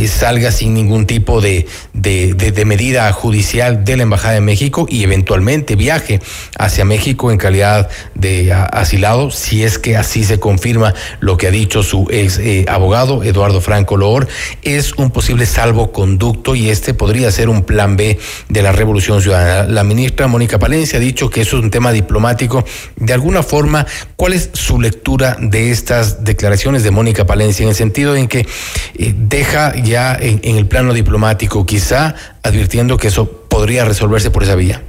[0.07, 5.75] salga sin ningún tipo de, de, medida judicial de la Embajada de México y eventualmente
[5.75, 6.21] viaje
[6.57, 11.51] hacia México en calidad de asilado, si es que así se confirma lo que ha
[11.51, 14.29] dicho su ex abogado, Eduardo Franco Loor,
[14.63, 19.69] es un posible salvoconducto y este podría ser un plan B de la Revolución Ciudadana.
[19.69, 22.63] La ministra Mónica Palencia ha dicho que eso es un tema diplomático.
[22.97, 27.75] De alguna forma, ¿cuál es su lectura de estas declaraciones de Mónica Palencia en el
[27.75, 33.87] sentido en que eh, deja ya en, el plano diplomático, quizá advirtiendo que eso podría
[33.87, 34.83] resolverse por esa vía?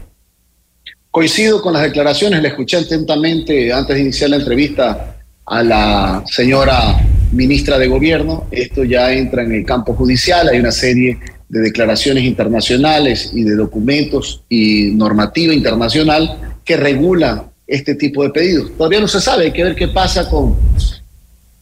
[1.11, 6.99] Coincido con las declaraciones, le escuché atentamente antes de iniciar la entrevista a la señora
[7.31, 8.47] ministra de Gobierno.
[8.51, 11.17] Esto ya entra en el campo judicial, hay una serie
[11.49, 18.71] de declaraciones internacionales y de documentos y normativa internacional que regula este tipo de pedidos.
[18.77, 20.55] Todavía no se sabe, hay que ver qué pasa con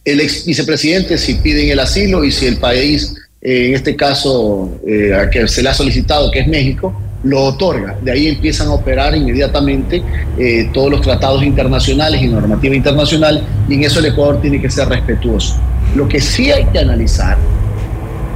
[0.04, 4.80] el ex vicepresidente si piden el asilo y si el país, eh, en este caso
[4.86, 6.94] eh, a que se le ha solicitado, que es México,
[7.24, 7.98] lo otorga.
[8.02, 10.02] De ahí empiezan a operar inmediatamente
[10.38, 14.70] eh, todos los tratados internacionales y normativa internacional y en eso el Ecuador tiene que
[14.70, 15.56] ser respetuoso.
[15.96, 17.36] Lo que sí hay que analizar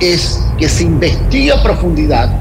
[0.00, 2.40] es que se investigue a profundidad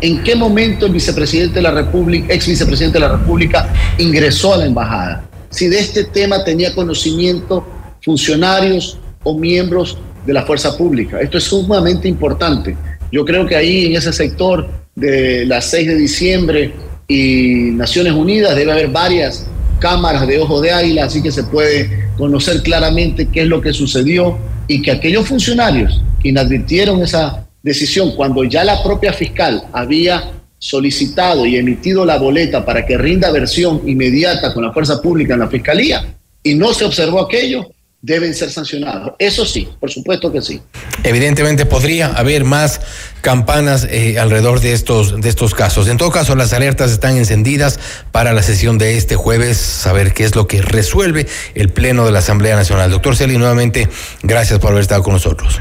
[0.00, 4.58] en qué momento el vicepresidente de la República, ex vicepresidente de la República, ingresó a
[4.58, 5.24] la embajada.
[5.50, 7.66] Si de este tema tenía conocimiento
[8.02, 11.20] funcionarios o miembros de la fuerza pública.
[11.20, 12.76] Esto es sumamente importante.
[13.10, 16.74] Yo creo que ahí en ese sector de las 6 de diciembre
[17.08, 19.46] y Naciones Unidas debe haber varias
[19.78, 23.72] cámaras de ojo de águila, así que se puede conocer claramente qué es lo que
[23.72, 24.36] sucedió
[24.68, 31.46] y que aquellos funcionarios quienes advirtieron esa decisión cuando ya la propia fiscal había solicitado
[31.46, 35.48] y emitido la boleta para que rinda versión inmediata con la fuerza pública en la
[35.48, 36.04] fiscalía
[36.42, 37.68] y no se observó aquello,
[38.00, 39.12] deben ser sancionados.
[39.18, 40.62] Eso sí, por supuesto que sí.
[41.02, 42.80] Evidentemente podría haber más
[43.20, 45.88] campanas eh, alrededor de estos, de estos casos.
[45.88, 47.80] En todo caso, las alertas están encendidas
[48.12, 52.12] para la sesión de este jueves, saber qué es lo que resuelve el Pleno de
[52.12, 52.90] la Asamblea Nacional.
[52.90, 53.88] Doctor Celi, nuevamente,
[54.22, 55.60] gracias por haber estado con nosotros.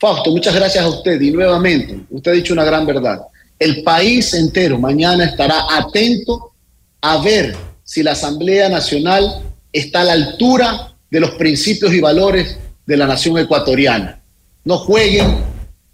[0.00, 3.20] Fausto, muchas gracias a usted y nuevamente, usted ha dicho una gran verdad.
[3.58, 6.52] El país entero mañana estará atento
[7.00, 12.58] a ver si la Asamblea Nacional está a la altura de los principios y valores
[12.86, 14.20] de la nación ecuatoriana.
[14.64, 15.36] No jueguen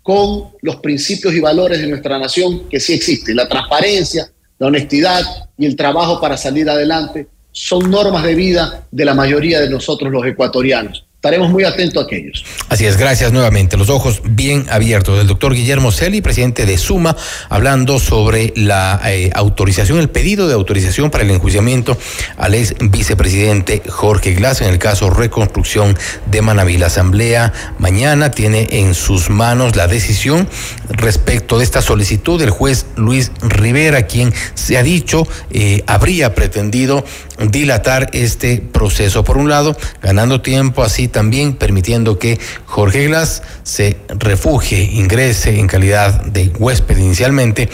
[0.02, 3.36] con los principios y valores de nuestra nación que sí existen.
[3.36, 5.22] La transparencia, la honestidad
[5.56, 10.10] y el trabajo para salir adelante son normas de vida de la mayoría de nosotros
[10.10, 12.44] los ecuatorianos estaremos muy atentos a aquellos.
[12.68, 13.78] Así es, gracias nuevamente.
[13.78, 17.16] Los ojos bien abiertos del doctor Guillermo Celi, presidente de Suma,
[17.48, 21.96] hablando sobre la eh, autorización, el pedido de autorización para el enjuiciamiento
[22.36, 26.76] al ex vicepresidente Jorge Glass en el caso reconstrucción de Manaví.
[26.76, 30.46] La Asamblea mañana tiene en sus manos la decisión
[30.90, 37.02] respecto de esta solicitud del juez Luis Rivera, quien se ha dicho eh, habría pretendido
[37.38, 39.24] dilatar este proceso.
[39.24, 45.66] Por un lado, ganando tiempo así también permitiendo que Jorge Glass se refugie, ingrese en
[45.66, 47.68] calidad de huésped inicialmente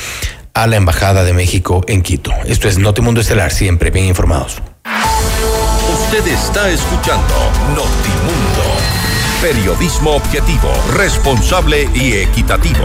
[0.55, 2.33] a la Embajada de México en Quito.
[2.45, 4.61] Esto es Notimundo Estelar, siempre bien informados.
[5.93, 7.35] Usted está escuchando
[7.69, 8.65] Notimundo,
[9.41, 12.85] periodismo objetivo, responsable y equitativo.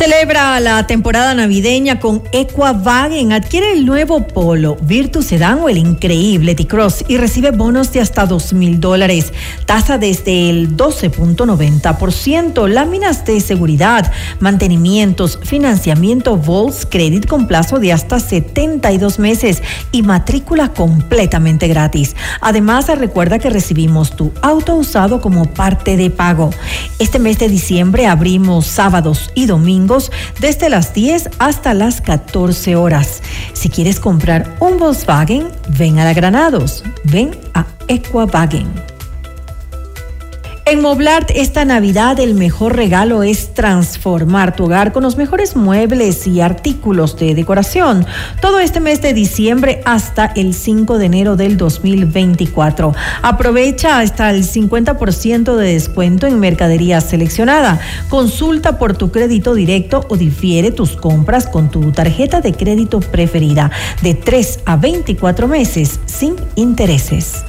[0.00, 3.34] Celebra la temporada navideña con Equavagen.
[3.34, 8.24] Adquiere el nuevo Polo, Virtus Sedan o el increíble T-Cross y recibe bonos de hasta
[8.24, 9.34] dos mil dólares.
[9.66, 12.66] Tasa desde el 12.90%.
[12.66, 20.72] Láminas de seguridad, mantenimientos, financiamiento Volts Credit con plazo de hasta 72 meses y matrícula
[20.72, 22.16] completamente gratis.
[22.40, 26.48] Además, recuerda que recibimos tu auto usado como parte de pago.
[26.98, 29.89] Este mes de diciembre abrimos sábados y domingos
[30.40, 33.22] desde las 10 hasta las 14 horas.
[33.52, 35.48] Si quieres comprar un Volkswagen,
[35.78, 38.89] ven a la Granados, ven a Equavagen.
[40.66, 46.26] En Moblart esta Navidad el mejor regalo es transformar tu hogar con los mejores muebles
[46.26, 48.06] y artículos de decoración.
[48.40, 52.94] Todo este mes de diciembre hasta el 5 de enero del 2024.
[53.22, 57.80] Aprovecha hasta el 50% de descuento en mercadería seleccionada.
[58.08, 63.70] Consulta por tu crédito directo o difiere tus compras con tu tarjeta de crédito preferida
[64.02, 67.44] de 3 a 24 meses sin intereses.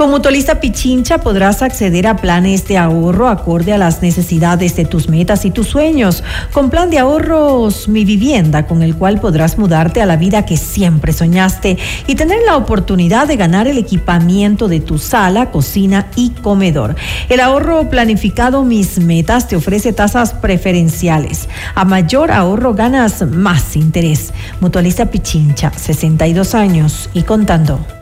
[0.00, 5.10] Con Mutualista Pichincha podrás acceder a planes de ahorro acorde a las necesidades de tus
[5.10, 6.24] metas y tus sueños.
[6.54, 10.56] Con plan de ahorros Mi Vivienda, con el cual podrás mudarte a la vida que
[10.56, 16.30] siempre soñaste y tener la oportunidad de ganar el equipamiento de tu sala, cocina y
[16.30, 16.96] comedor.
[17.28, 21.46] El ahorro planificado Mis Metas te ofrece tasas preferenciales.
[21.74, 24.32] A mayor ahorro ganas más interés.
[24.60, 27.99] Mutualista Pichincha, 62 años y contando.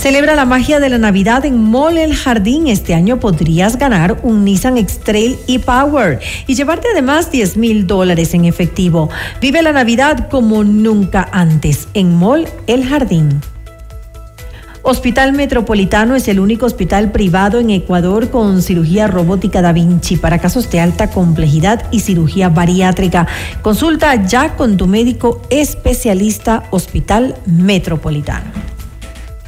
[0.00, 2.68] Celebra la magia de la Navidad en Mall El Jardín.
[2.68, 8.46] Este año podrías ganar un Nissan X-Trail e-Power y llevarte además 10 mil dólares en
[8.46, 9.10] efectivo.
[9.42, 13.42] Vive la Navidad como nunca antes en Mall El Jardín.
[14.80, 20.38] Hospital Metropolitano es el único hospital privado en Ecuador con cirugía robótica Da Vinci para
[20.38, 23.26] casos de alta complejidad y cirugía bariátrica.
[23.60, 28.70] Consulta ya con tu médico especialista Hospital Metropolitano.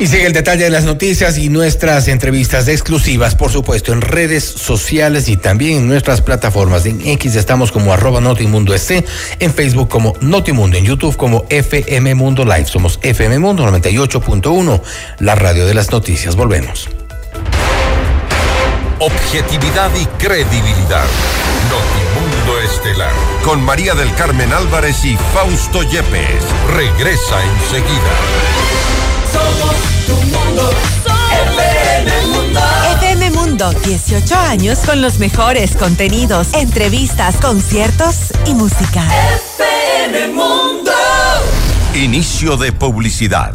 [0.03, 4.43] Y sigue el detalle de las noticias y nuestras entrevistas exclusivas, por supuesto, en redes
[4.43, 6.85] sociales y también en nuestras plataformas.
[6.87, 9.05] En X estamos como arroba Notimundo SC,
[9.39, 12.67] en Facebook como Notimundo, en YouTube como FM Mundo Live.
[12.67, 14.83] Somos FM Mundo 98.1,
[15.21, 16.35] la radio de las noticias.
[16.35, 16.89] Volvemos.
[18.99, 21.07] Objetividad y credibilidad.
[21.71, 23.13] Notimundo Estelar.
[23.45, 26.43] Con María del Carmen Álvarez y Fausto Yepes.
[26.75, 28.72] Regresa enseguida.
[30.09, 30.71] Mundo.
[31.59, 32.61] FM Mundo.
[32.97, 39.07] FM Mundo, 18 años con los mejores contenidos, entrevistas, conciertos y música.
[40.05, 40.93] FM Mundo.
[41.95, 43.55] Inicio de publicidad.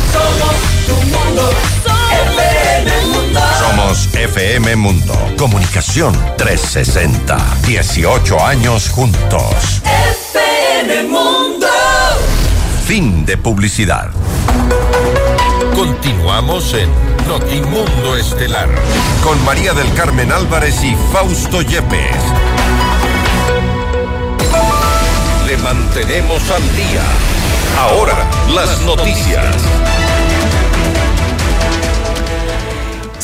[0.11, 0.55] Somos
[0.87, 1.49] tu mundo.
[2.37, 3.39] FM Mundo.
[3.59, 5.13] Somos FM Mundo.
[5.37, 7.37] Comunicación 360.
[7.65, 9.81] 18 años juntos.
[9.83, 11.67] FM Mundo.
[12.85, 14.09] Fin de publicidad.
[15.75, 16.89] Continuamos en
[17.27, 18.69] Notimundo Estelar
[19.23, 22.17] con María del Carmen Álvarez y Fausto Yepes.
[25.93, 27.03] Mantenemos al día.
[27.77, 30.00] Ahora, las noticias.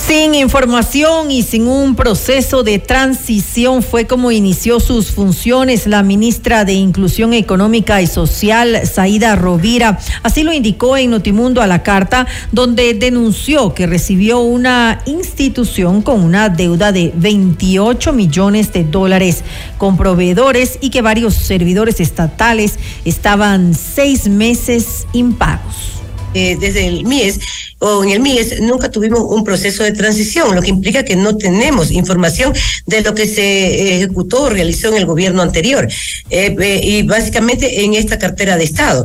[0.07, 6.63] Sin información y sin un proceso de transición fue como inició sus funciones la ministra
[6.63, 9.99] de Inclusión Económica y Social, Saida Rovira.
[10.23, 16.23] Así lo indicó en Notimundo a la carta, donde denunció que recibió una institución con
[16.23, 19.43] una deuda de 28 millones de dólares
[19.77, 25.97] con proveedores y que varios servidores estatales estaban seis meses impagos.
[26.33, 27.39] Eh, desde el MIES
[27.79, 31.37] o en el MIES nunca tuvimos un proceso de transición, lo que implica que no
[31.37, 32.53] tenemos información
[32.85, 35.87] de lo que se ejecutó o realizó en el gobierno anterior
[36.29, 39.03] eh, eh, y básicamente en esta cartera de Estado,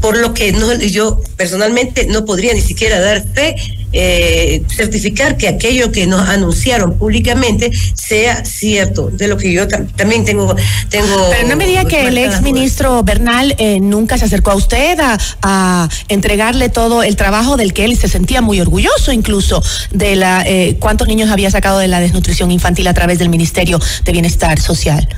[0.00, 3.56] por lo que no, yo personalmente no podría ni siquiera dar fe
[3.98, 10.24] eh, certificar que aquello que nos anunciaron públicamente sea cierto, de lo que yo también
[10.24, 10.54] tengo,
[10.90, 11.30] tengo.
[11.30, 14.98] Pero no me diga que el ex ministro Bernal eh, nunca se acercó a usted
[15.00, 20.16] a, a, entregarle todo el trabajo del que él se sentía muy orgulloso, incluso de
[20.16, 24.12] la eh, cuántos niños había sacado de la desnutrición infantil a través del Ministerio de
[24.12, 25.08] Bienestar Social.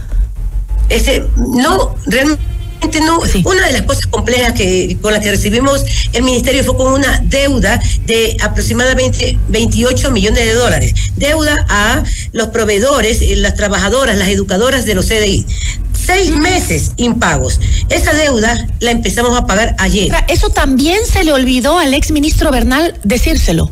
[1.37, 2.58] No, realmente
[3.01, 6.93] no, una de las cosas complejas que con las que recibimos el ministerio fue con
[6.93, 10.95] una deuda de aproximadamente 28 millones de dólares.
[11.17, 12.03] Deuda a
[12.33, 15.47] los proveedores, eh, las trabajadoras, las educadoras de los CDI.
[15.93, 17.61] Seis meses impagos.
[17.91, 20.11] Esa deuda la empezamos a pagar ayer.
[20.29, 23.71] Eso también se le olvidó al ex ministro Bernal decírselo.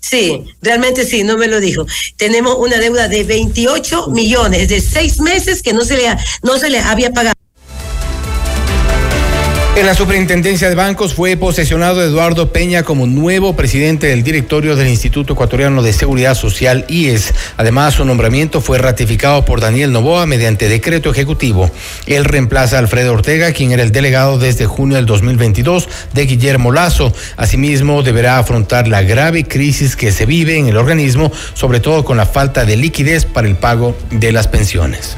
[0.00, 1.86] Sí, realmente sí, no me lo dijo.
[2.16, 6.04] Tenemos una deuda de 28 millones de seis meses que no se le,
[6.42, 7.34] no se le había pagado.
[9.76, 14.86] En la superintendencia de bancos fue posesionado Eduardo Peña como nuevo presidente del directorio del
[14.86, 17.34] Instituto Ecuatoriano de Seguridad Social, IES.
[17.56, 21.72] Además, su nombramiento fue ratificado por Daniel Novoa mediante decreto ejecutivo.
[22.06, 26.70] Él reemplaza a Alfredo Ortega, quien era el delegado desde junio del 2022 de Guillermo
[26.70, 27.12] Lazo.
[27.36, 32.16] Asimismo, deberá afrontar la grave crisis que se vive en el organismo, sobre todo con
[32.16, 35.16] la falta de liquidez para el pago de las pensiones.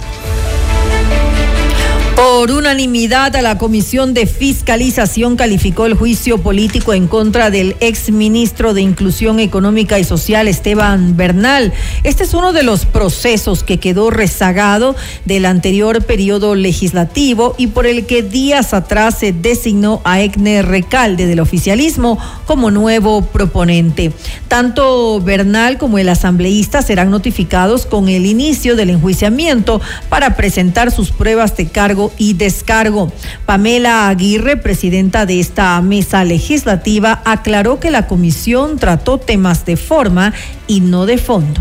[2.46, 8.72] Por unanimidad, a la Comisión de Fiscalización calificó el juicio político en contra del exministro
[8.72, 11.72] de Inclusión Económica y Social, Esteban Bernal.
[12.04, 14.94] Este es uno de los procesos que quedó rezagado
[15.24, 21.26] del anterior periodo legislativo y por el que días atrás se designó a Egner Recalde
[21.26, 22.16] del oficialismo
[22.46, 24.12] como nuevo proponente.
[24.46, 31.10] Tanto Bernal como el asambleísta serán notificados con el inicio del enjuiciamiento para presentar sus
[31.10, 33.12] pruebas de cargo y descargo.
[33.44, 40.32] Pamela Aguirre, presidenta de esta mesa legislativa, aclaró que la comisión trató temas de forma
[40.66, 41.60] y no de fondo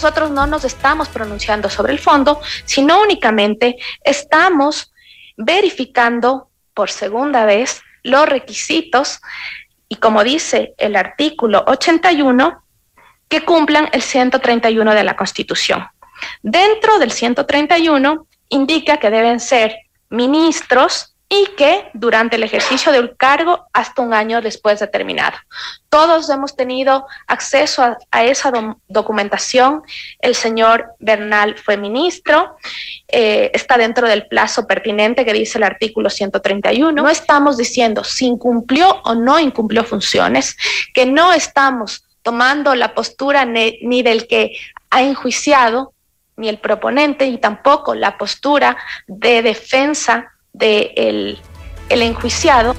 [0.00, 4.94] nosotros no nos estamos pronunciando sobre el fondo, sino únicamente estamos
[5.36, 9.20] verificando por segunda vez los requisitos
[9.90, 12.62] y como dice el artículo 81,
[13.28, 15.86] que cumplan el 131 de la Constitución.
[16.42, 19.76] Dentro del 131 indica que deben ser
[20.10, 25.36] ministros y que durante el ejercicio del cargo hasta un año después de terminado.
[25.88, 28.50] Todos hemos tenido acceso a, esa
[28.88, 29.82] documentación.
[30.18, 32.56] El señor Bernal fue ministro,
[33.06, 36.90] eh, está dentro del plazo pertinente que dice el artículo 131.
[36.90, 40.56] No estamos diciendo si incumplió o no incumplió funciones,
[40.92, 44.56] que no estamos tomando la postura ni del que
[44.90, 45.94] ha enjuiciado,
[46.40, 48.76] ni el proponente y tampoco la postura
[49.06, 51.38] de defensa del de
[51.90, 52.74] el enjuiciado.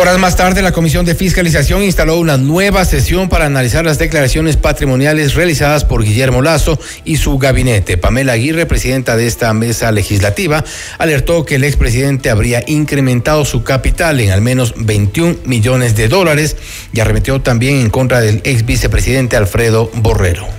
[0.00, 4.56] Horas más tarde, la Comisión de Fiscalización instaló una nueva sesión para analizar las declaraciones
[4.56, 7.96] patrimoniales realizadas por Guillermo Lazo y su gabinete.
[7.96, 10.64] Pamela Aguirre, presidenta de esta mesa legislativa,
[10.98, 16.56] alertó que el expresidente habría incrementado su capital en al menos 21 millones de dólares
[16.92, 20.57] y arremetió también en contra del ex vicepresidente Alfredo Borrero.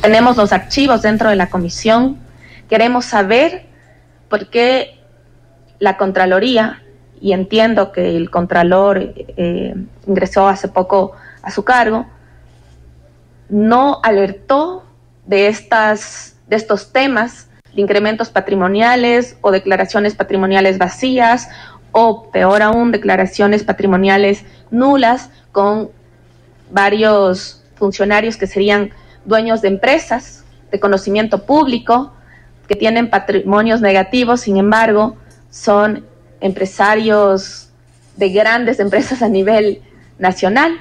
[0.00, 2.18] Tenemos los archivos dentro de la comisión.
[2.68, 3.66] Queremos saber
[4.28, 5.00] por qué
[5.78, 6.82] la Contraloría,
[7.20, 9.74] y entiendo que el Contralor eh,
[10.06, 12.06] ingresó hace poco a su cargo,
[13.48, 14.84] no alertó
[15.26, 21.48] de, estas, de estos temas de incrementos patrimoniales o declaraciones patrimoniales vacías
[21.92, 25.90] o peor aún, declaraciones patrimoniales nulas con
[26.70, 28.90] varios funcionarios que serían
[29.24, 32.12] dueños de empresas de conocimiento público,
[32.66, 35.16] que tienen patrimonios negativos, sin embargo,
[35.50, 36.04] son
[36.40, 37.70] empresarios
[38.16, 39.82] de grandes empresas a nivel
[40.18, 40.72] nacional.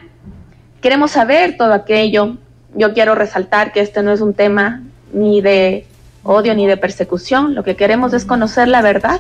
[0.82, 2.38] Queremos saber todo aquello.
[2.76, 4.84] Yo quiero resaltar que este no es un tema
[5.14, 5.88] ni de
[6.24, 7.56] odio ni de persecución.
[7.56, 9.20] Lo que queremos es conocer la verdad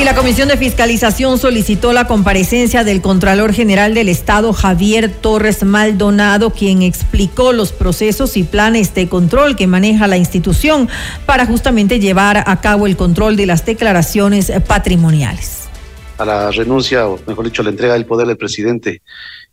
[0.00, 5.62] y la Comisión de Fiscalización solicitó la comparecencia del Contralor General del Estado, Javier Torres
[5.62, 10.88] Maldonado, quien explicó los procesos y planes de control que maneja la institución
[11.26, 15.68] para justamente llevar a cabo el control de las declaraciones patrimoniales.
[16.16, 19.02] A la renuncia, o mejor dicho, a la entrega del poder del presidente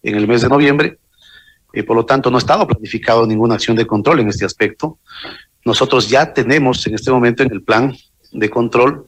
[0.01, 0.97] en el mes de noviembre,
[1.73, 4.97] y por lo tanto no ha estado planificado ninguna acción de control en este aspecto.
[5.65, 7.93] Nosotros ya tenemos en este momento en el plan
[8.31, 9.07] de control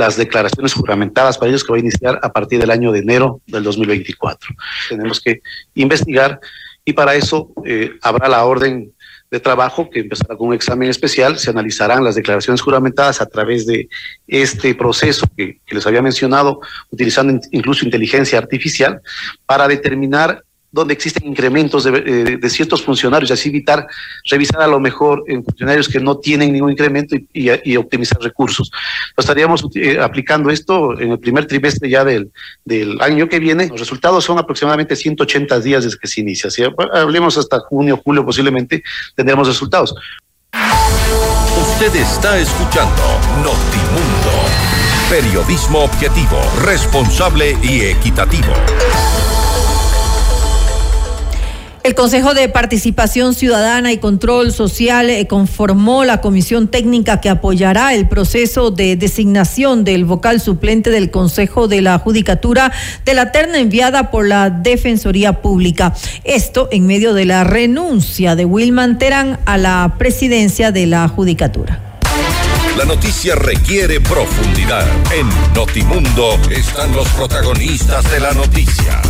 [0.00, 3.40] las declaraciones juramentadas para ellos que va a iniciar a partir del año de enero
[3.46, 4.56] del 2024.
[4.88, 5.42] Tenemos que
[5.74, 6.40] investigar
[6.84, 8.92] y para eso eh, habrá la orden
[9.30, 13.64] de trabajo que empezará con un examen especial, se analizarán las declaraciones juramentadas a través
[13.66, 13.88] de
[14.26, 19.00] este proceso que, que les había mencionado, utilizando incluso inteligencia artificial,
[19.46, 20.42] para determinar
[20.72, 23.86] donde existen incrementos de, eh, ciertos funcionarios así evitar
[24.30, 28.70] revisar a lo mejor en funcionarios que no tienen ningún incremento y, optimizar recursos.
[29.16, 32.30] Estaríamos eh, aplicando esto en el primer trimestre ya del,
[32.64, 33.68] del, año que viene.
[33.68, 36.50] Los resultados son aproximadamente 180 días desde que se inicia.
[36.50, 36.62] Si
[36.92, 38.82] hablemos hasta junio, julio posiblemente,
[39.14, 39.94] tendremos resultados.
[41.60, 43.02] Usted está escuchando
[43.42, 44.30] Notimundo.
[45.08, 48.52] Periodismo objetivo, responsable y equitativo.
[51.82, 57.94] El Consejo de Participación Ciudadana y Control Social eh, conformó la comisión técnica que apoyará
[57.94, 62.70] el proceso de designación del vocal suplente del Consejo de la Judicatura
[63.06, 65.94] de la terna enviada por la Defensoría Pública.
[66.24, 71.80] Esto en medio de la renuncia de Wilman Terán a la presidencia de la Judicatura.
[72.76, 74.86] La noticia requiere profundidad.
[75.18, 79.00] En Notimundo están los protagonistas de la noticia.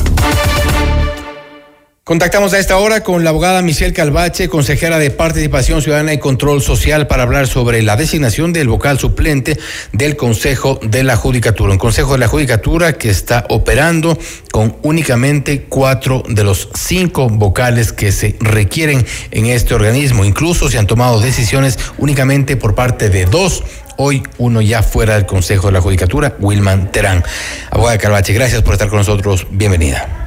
[2.02, 6.62] Contactamos a esta hora con la abogada Michelle Calvache, consejera de Participación Ciudadana y Control
[6.62, 9.58] Social, para hablar sobre la designación del vocal suplente
[9.92, 11.72] del Consejo de la Judicatura.
[11.72, 14.18] Un Consejo de la Judicatura que está operando
[14.50, 20.24] con únicamente cuatro de los cinco vocales que se requieren en este organismo.
[20.24, 23.62] Incluso se han tomado decisiones únicamente por parte de dos
[24.02, 27.22] Hoy uno ya fuera del Consejo de la Judicatura, Wilman Terán.
[27.70, 29.46] Abogada Calvache, gracias por estar con nosotros.
[29.50, 30.19] Bienvenida.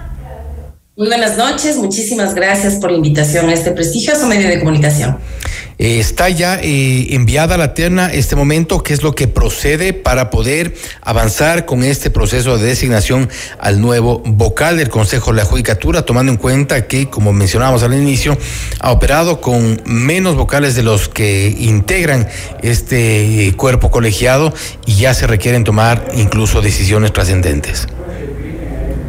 [0.95, 5.17] Muy buenas noches, muchísimas gracias por la invitación a este prestigioso medio de comunicación.
[5.79, 10.29] Eh, está ya eh, enviada la terna este momento, ¿qué es lo que procede para
[10.29, 13.27] poder avanzar con este proceso de designación
[13.57, 17.95] al nuevo vocal del Consejo de la Judicatura, tomando en cuenta que, como mencionábamos al
[17.95, 18.37] inicio,
[18.79, 22.27] ha operado con menos vocales de los que integran
[22.61, 24.53] este eh, cuerpo colegiado
[24.85, 27.87] y ya se requieren tomar incluso decisiones trascendentes?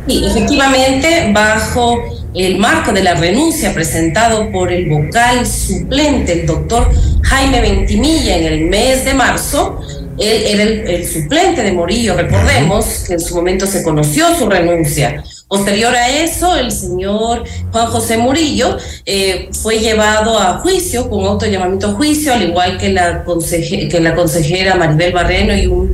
[0.06, 2.02] Sí, efectivamente, bajo
[2.34, 6.90] el marco de la renuncia presentado por el vocal suplente, el doctor
[7.22, 9.80] Jaime Ventimilla, en el mes de marzo,
[10.18, 15.24] él era el, suplente de Morillo, recordemos que en su momento se conoció su renuncia.
[15.48, 18.76] Posterior a eso, el señor Juan José Murillo
[19.06, 24.00] eh, fue llevado a juicio, con auto llamamiento a juicio, al igual que la, que
[24.00, 25.92] la consejera Maribel Barreno y un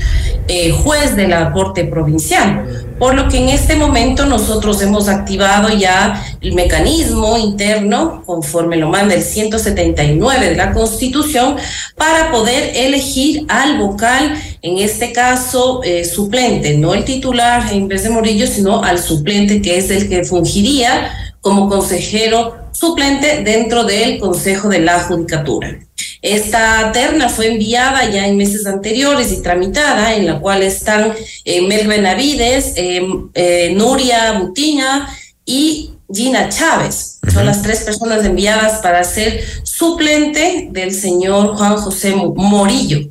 [0.48, 2.89] eh, juez de la Corte Provincial.
[3.00, 8.90] Por lo que en este momento nosotros hemos activado ya el mecanismo interno, conforme lo
[8.90, 11.56] manda el 179 de la Constitución,
[11.96, 18.02] para poder elegir al vocal, en este caso eh, suplente, no el titular en vez
[18.02, 24.18] de Morillo, sino al suplente que es el que fungiría como consejero suplente dentro del
[24.18, 25.78] Consejo de la Judicatura.
[26.22, 31.14] Esta terna fue enviada ya en meses anteriores y tramitada, en la cual están
[31.44, 35.08] eh, Mel Benavides, eh, eh, Nuria Butiña
[35.46, 37.20] y Gina Chávez.
[37.32, 43.08] Son las tres personas enviadas para ser suplente del señor Juan José Morillo.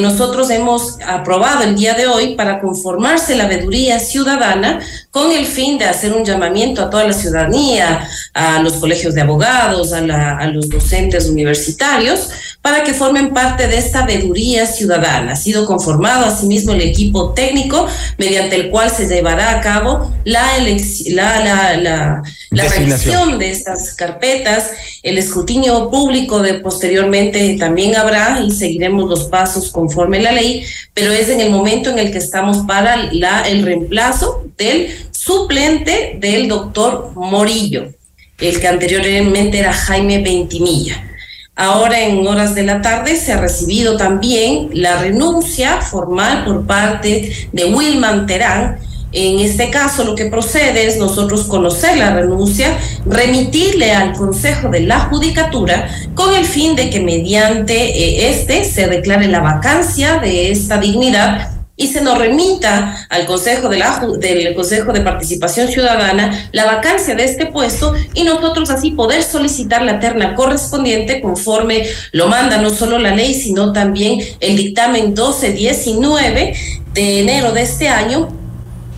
[0.00, 4.80] nosotros hemos aprobado el día de hoy para conformarse la veeduría ciudadana
[5.18, 9.22] con el fin de hacer un llamamiento a toda la ciudadanía, a los colegios de
[9.22, 9.98] abogados, a,
[10.38, 12.28] a los docentes universitarios,
[12.62, 15.32] para que formen parte de esta veeduría ciudadana.
[15.32, 20.46] Ha sido conformado asimismo el equipo técnico mediante el cual se llevará a cabo la,
[20.58, 24.70] la, la, la, la revisión de estas carpetas,
[25.02, 30.64] el escrutinio público de posteriormente también habrá y seguiremos los pasos conforme la ley,
[30.94, 36.16] pero es en el momento en el que estamos para la, el reemplazo del suplente
[36.18, 37.88] del doctor Morillo,
[38.38, 41.04] el que anteriormente era Jaime Ventimilla.
[41.54, 47.48] Ahora en horas de la tarde se ha recibido también la renuncia formal por parte
[47.52, 48.78] de Wilman Terán.
[49.12, 54.80] En este caso lo que procede es nosotros conocer la renuncia, remitirle al Consejo de
[54.80, 60.50] la Judicatura con el fin de que mediante eh, este se declare la vacancia de
[60.50, 66.50] esta dignidad y se nos remita al Consejo de la, del Consejo de Participación Ciudadana
[66.52, 72.26] la vacancia de este puesto y nosotros así poder solicitar la terna correspondiente conforme lo
[72.26, 76.54] manda no solo la ley, sino también el dictamen 1219
[76.92, 78.28] de enero de este año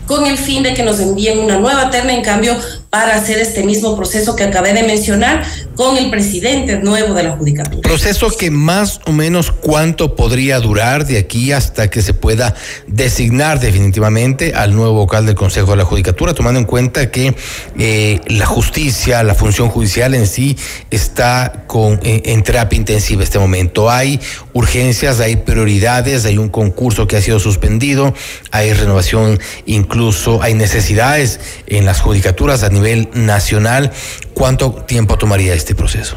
[0.07, 2.15] con el fin de que nos envíen una nueva terna.
[2.15, 2.57] En cambio
[2.91, 5.45] para hacer este mismo proceso que acabé de mencionar
[5.77, 7.81] con el presidente nuevo de la Judicatura.
[7.83, 12.55] Proceso que más o menos cuánto podría durar de aquí hasta que se pueda
[12.89, 17.37] designar definitivamente al nuevo vocal del Consejo de la Judicatura, tomando en cuenta que
[17.79, 20.59] eh, la justicia, la función judicial en sí
[20.91, 23.89] está con, eh, en terapia intensiva este momento.
[23.89, 24.21] Hay
[24.53, 28.13] urgencias, hay prioridades, hay un concurso que ha sido suspendido,
[28.51, 31.39] hay renovación, incluso hay necesidades
[31.69, 33.93] en las judicaturas a nivel nacional.
[34.35, 36.17] ¿Cuánto tiempo tomaría este proceso?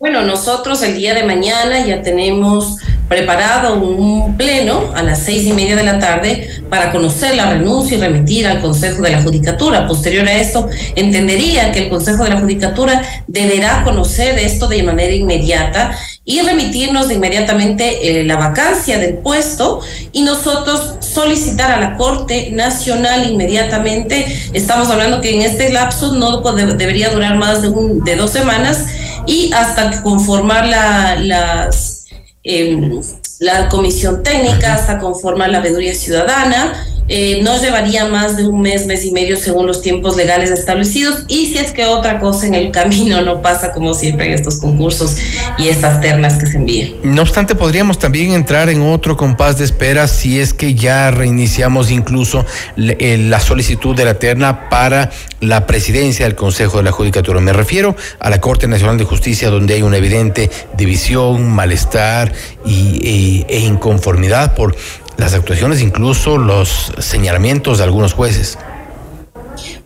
[0.00, 5.52] Bueno, nosotros el día de mañana ya tenemos preparado un pleno a las seis y
[5.52, 9.86] media de la tarde para conocer la renuncia y remitir al Consejo de la Judicatura.
[9.86, 15.12] Posterior a esto, entendería que el Consejo de la Judicatura deberá conocer esto de manera
[15.12, 15.94] inmediata
[16.24, 19.82] y remitirnos inmediatamente eh, la vacancia del puesto
[20.12, 24.24] y nosotros solicitar a la Corte Nacional inmediatamente.
[24.54, 28.86] Estamos hablando que en este lapso no debería durar más de, un, de dos semanas
[29.30, 32.06] y hasta conformar la, las,
[32.42, 33.00] em,
[33.38, 36.72] la comisión técnica, hasta conformar la veeduría ciudadana
[37.12, 41.24] eh, no llevaría más de un mes, mes y medio según los tiempos legales establecidos
[41.26, 44.60] y si es que otra cosa en el camino no pasa como siempre en estos
[44.60, 45.16] concursos
[45.58, 46.92] y estas ternas que se envían.
[47.02, 51.90] No obstante, podríamos también entrar en otro compás de espera si es que ya reiniciamos
[51.90, 52.46] incluso
[52.76, 57.40] eh, la solicitud de la terna para la presidencia del Consejo de la Judicatura.
[57.40, 62.32] Me refiero a la Corte Nacional de Justicia donde hay una evidente división, malestar
[62.64, 64.76] y, e inconformidad por
[65.20, 68.58] las actuaciones, incluso los señalamientos de algunos jueces.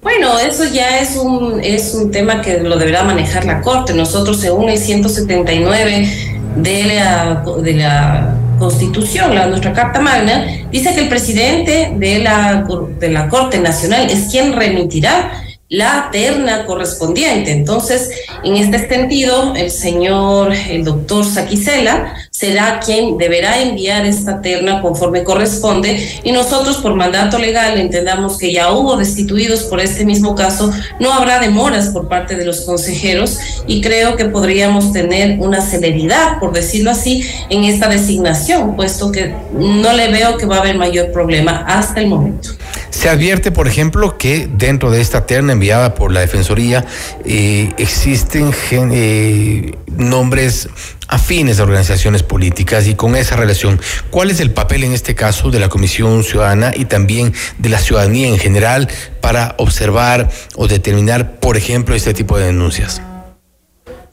[0.01, 3.93] Bueno, eso ya es un, es un tema que lo deberá manejar la Corte.
[3.95, 6.09] Nosotros, según el 179
[6.57, 12.64] de la, de la Constitución, la, nuestra Carta Magna, dice que el presidente de la,
[13.01, 17.51] de la Corte Nacional es quien remitirá la terna correspondiente.
[17.51, 18.11] Entonces,
[18.45, 25.22] en este sentido, el señor, el doctor Saquicela, será quien deberá enviar esta terna conforme
[25.22, 30.72] corresponde y nosotros por mandato legal entendamos que ya hubo destituidos por este mismo caso,
[30.99, 36.41] no habrá demoras por parte de los consejeros y creo que podríamos tener una celeridad,
[36.41, 40.76] por decirlo así, en esta designación, puesto que no le veo que va a haber
[40.76, 42.49] mayor problema hasta el momento.
[42.91, 46.85] Se advierte, por ejemplo, que dentro de esta terna enviada por la Defensoría
[47.24, 50.68] eh, existen eh, nombres
[51.09, 53.80] afines a organizaciones políticas y con esa relación,
[54.11, 57.78] ¿cuál es el papel en este caso de la Comisión Ciudadana y también de la
[57.78, 58.88] ciudadanía en general
[59.20, 63.00] para observar o determinar, por ejemplo, este tipo de denuncias?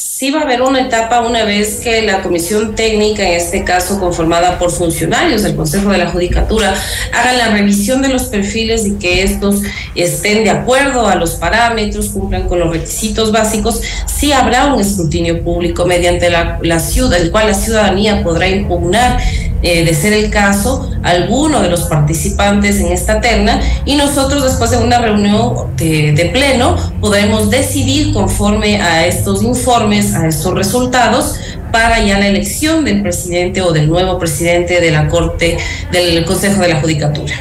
[0.01, 3.99] Sí va a haber una etapa una vez que la comisión técnica, en este caso
[3.99, 6.73] conformada por funcionarios del Consejo de la Judicatura,
[7.13, 9.61] haga la revisión de los perfiles y que estos
[9.93, 15.43] estén de acuerdo a los parámetros, cumplan con los requisitos básicos, sí habrá un escrutinio
[15.43, 19.19] público mediante la, la ciudad, el cual la ciudadanía podrá impugnar
[19.63, 24.71] eh, de ser el caso, alguno de los participantes en esta terna y nosotros después
[24.71, 31.35] de una reunión de, de, pleno podremos decidir conforme a estos informes, a estos resultados,
[31.71, 35.57] para ya la elección del presidente o del nuevo presidente de la Corte,
[35.91, 37.33] del Consejo de la Judicatura.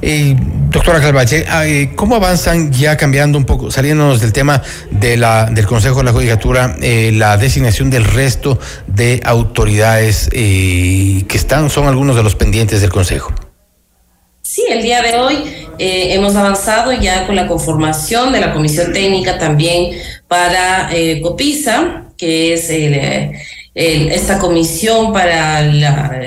[0.00, 0.34] Eh,
[0.70, 5.46] doctora Calvache, ah, eh, ¿cómo avanzan ya cambiando un poco, saliéndonos del tema de la,
[5.46, 11.86] del Consejo de la Judicatura, eh, la designación del resto de autoridades que están, son
[11.86, 13.32] algunos de los pendientes del Consejo?
[14.54, 15.34] Sí, el día de hoy
[15.78, 19.96] eh, hemos avanzado ya con la conformación de la comisión técnica también
[20.28, 22.68] para eh, COPISA, que es
[23.74, 26.20] esta comisión para la,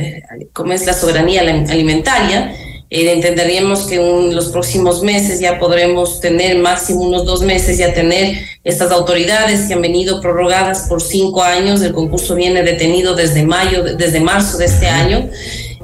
[0.53, 2.55] ¿cómo es la soberanía alimentaria.
[2.89, 7.93] Eh, entenderíamos que en los próximos meses ya podremos tener, máximo unos dos meses, ya
[7.93, 11.81] tener estas autoridades que han venido prorrogadas por cinco años.
[11.81, 15.29] El concurso viene detenido desde mayo, desde marzo de este año.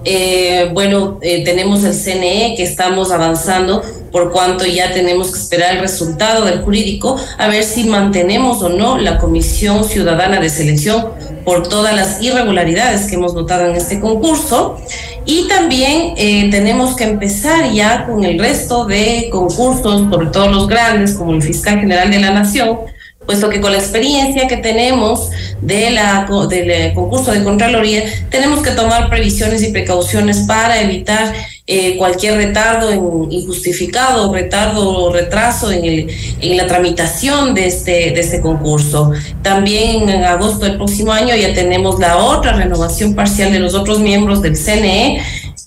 [0.04, 5.76] Eh, bueno, eh, tenemos el CNE que estamos avanzando por cuanto ya tenemos que esperar
[5.76, 11.10] el resultado del jurídico a ver si mantenemos o no la Comisión Ciudadana de Selección
[11.45, 14.78] por todas las irregularidades que hemos notado en este concurso.
[15.26, 20.68] Y también eh, tenemos que empezar ya con el resto de concursos, sobre todo los
[20.68, 22.80] grandes, como el Fiscal General de la Nación,
[23.26, 25.30] puesto que con la experiencia que tenemos
[25.62, 31.34] de la, del eh, concurso de Contraloría, tenemos que tomar previsiones y precauciones para evitar
[31.68, 32.92] eh, cualquier retardo
[33.30, 36.10] injustificado, retardo o retraso en,
[36.42, 39.12] en la tramitación de este, de este concurso.
[39.44, 44.00] También en agosto del próximo año ya tenemos la otra renovación parcial de los otros
[44.00, 45.22] miembros del CNE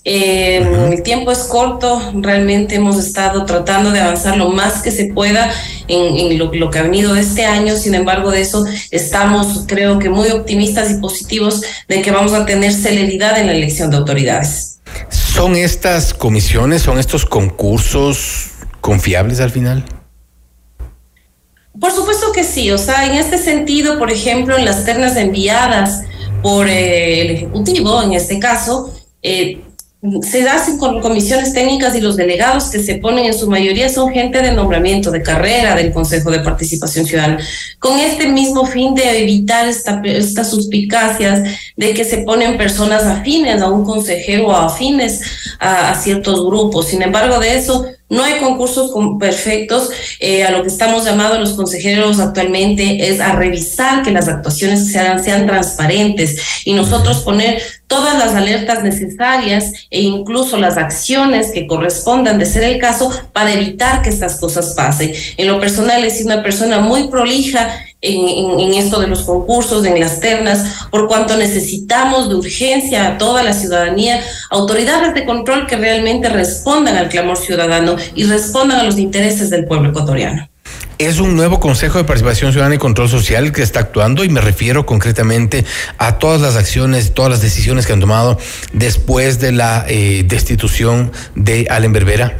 [0.07, 0.57] eh,
[0.91, 5.51] el tiempo es corto, realmente hemos estado tratando de avanzar lo más que se pueda
[5.87, 10.29] en, lo, que ha venido este año, sin embargo de eso estamos creo que muy
[10.29, 14.79] optimistas y positivos de que vamos a tener celeridad en la elección de autoridades.
[15.09, 18.51] ¿Son estas comisiones, son estos concursos
[18.81, 19.83] confiables al final?
[21.79, 26.03] Por supuesto que sí, o sea, en este sentido, por ejemplo, en las ternas enviadas
[26.43, 28.93] por eh, el Ejecutivo, en este caso,
[29.23, 29.64] eh,
[30.21, 34.11] se hacen con comisiones técnicas y los delegados que se ponen en su mayoría son
[34.11, 37.39] gente de nombramiento, de carrera del Consejo de Participación Ciudadana,
[37.79, 41.43] con este mismo fin de evitar esta, estas suspicacias
[41.75, 45.21] de que se ponen personas afines a un consejero o afines
[45.59, 46.87] a ciertos grupos.
[46.87, 49.89] Sin embargo, de eso no hay concursos perfectos.
[50.19, 54.91] Eh, a lo que estamos llamados los consejeros actualmente es a revisar que las actuaciones
[54.91, 61.67] sean, sean transparentes y nosotros poner todas las alertas necesarias e incluso las acciones que
[61.67, 65.13] correspondan de ser el caso para evitar que estas cosas pasen.
[65.37, 67.69] En lo personal, es una persona muy prolija
[68.05, 73.43] en, esto de los concursos, en las ternas, por cuanto necesitamos de urgencia a toda
[73.43, 78.97] la ciudadanía, autoridades de control que realmente respondan al clamor ciudadano y respondan a los
[78.97, 80.49] intereses del pueblo ecuatoriano.
[80.97, 84.39] Es un nuevo Consejo de Participación Ciudadana y Control Social que está actuando y me
[84.39, 85.65] refiero concretamente
[85.97, 88.39] a todas las acciones, todas las decisiones que han tomado
[88.71, 92.37] después de la eh, destitución de Allen Berbera.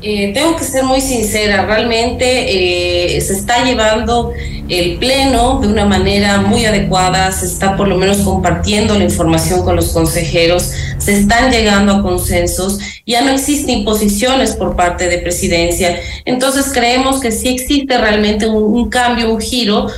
[0.00, 4.32] Eh, tengo que ser muy sincera, realmente eh, se está llevando
[4.68, 9.64] el pleno de una manera muy adecuada, se está por lo menos compartiendo la información
[9.64, 15.18] con los consejeros, se están llegando a consensos, ya no existen imposiciones por parte de
[15.18, 19.88] presidencia, entonces creemos que sí existe realmente un, cambio, un giro.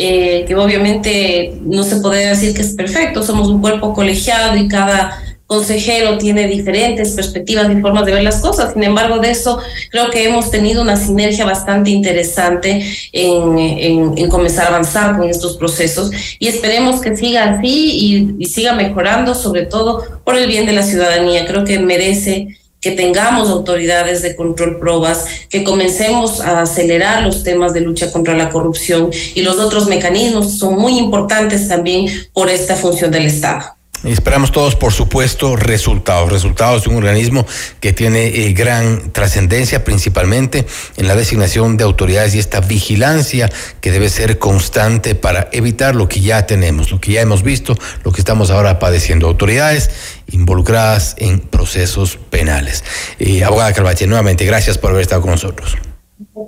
[0.00, 4.68] Eh, que obviamente no se puede decir que es perfecto, somos un cuerpo colegiado y
[4.68, 8.74] cada consejero tiene diferentes perspectivas y formas de ver las cosas.
[8.74, 9.58] Sin embargo, de eso
[9.90, 15.56] creo que hemos tenido una sinergia bastante interesante en, en, comenzar a avanzar con estos
[15.56, 20.66] procesos y esperemos que siga así y, y siga mejorando, sobre todo por el bien
[20.66, 21.46] de la ciudadanía.
[21.46, 27.72] Creo que merece que tengamos autoridades de control probas, que comencemos a acelerar los temas
[27.72, 32.76] de lucha contra la corrupción y los otros mecanismos son muy importantes también por esta
[32.76, 33.77] función del Estado.
[34.04, 37.44] Esperamos todos, por supuesto, resultados, resultados de un organismo
[37.80, 43.90] que tiene eh, gran trascendencia, principalmente en la designación de autoridades y esta vigilancia que
[43.90, 48.12] debe ser constante para evitar lo que ya tenemos, lo que ya hemos visto, lo
[48.12, 49.26] que estamos ahora padeciendo.
[49.26, 49.90] Autoridades
[50.30, 52.84] involucradas en procesos penales.
[53.18, 55.76] Eh, abogada Calvache, nuevamente, gracias por haber estado con nosotros.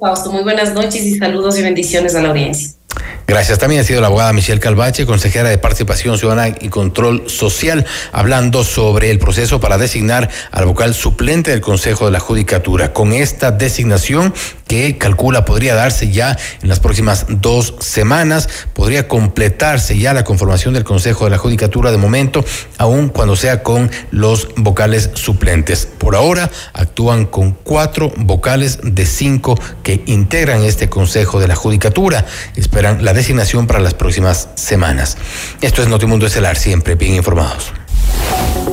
[0.00, 2.79] Fausto, muy buenas noches y saludos y bendiciones a la audiencia.
[3.26, 3.60] Gracias.
[3.60, 8.64] También ha sido la abogada Michelle Calvache, consejera de Participación Ciudadana y Control Social, hablando
[8.64, 12.92] sobre el proceso para designar al vocal suplente del Consejo de la Judicatura.
[12.92, 14.34] Con esta designación
[14.70, 20.74] que calcula podría darse ya en las próximas dos semanas, podría completarse ya la conformación
[20.74, 22.44] del Consejo de la Judicatura de momento,
[22.78, 25.86] aun cuando sea con los vocales suplentes.
[25.86, 32.24] Por ahora actúan con cuatro vocales de cinco que integran este Consejo de la Judicatura.
[32.54, 35.16] Esperan la designación para las próximas semanas.
[35.62, 37.72] Esto es Notimundo Estelar, siempre bien informados.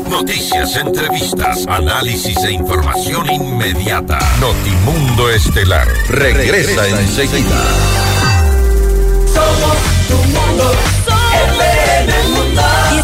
[0.09, 4.19] Noticias, entrevistas, análisis e información inmediata.
[4.39, 7.63] Notimundo Estelar regresa, enseguida.
[9.33, 9.77] Somos
[10.07, 10.71] tu mundo,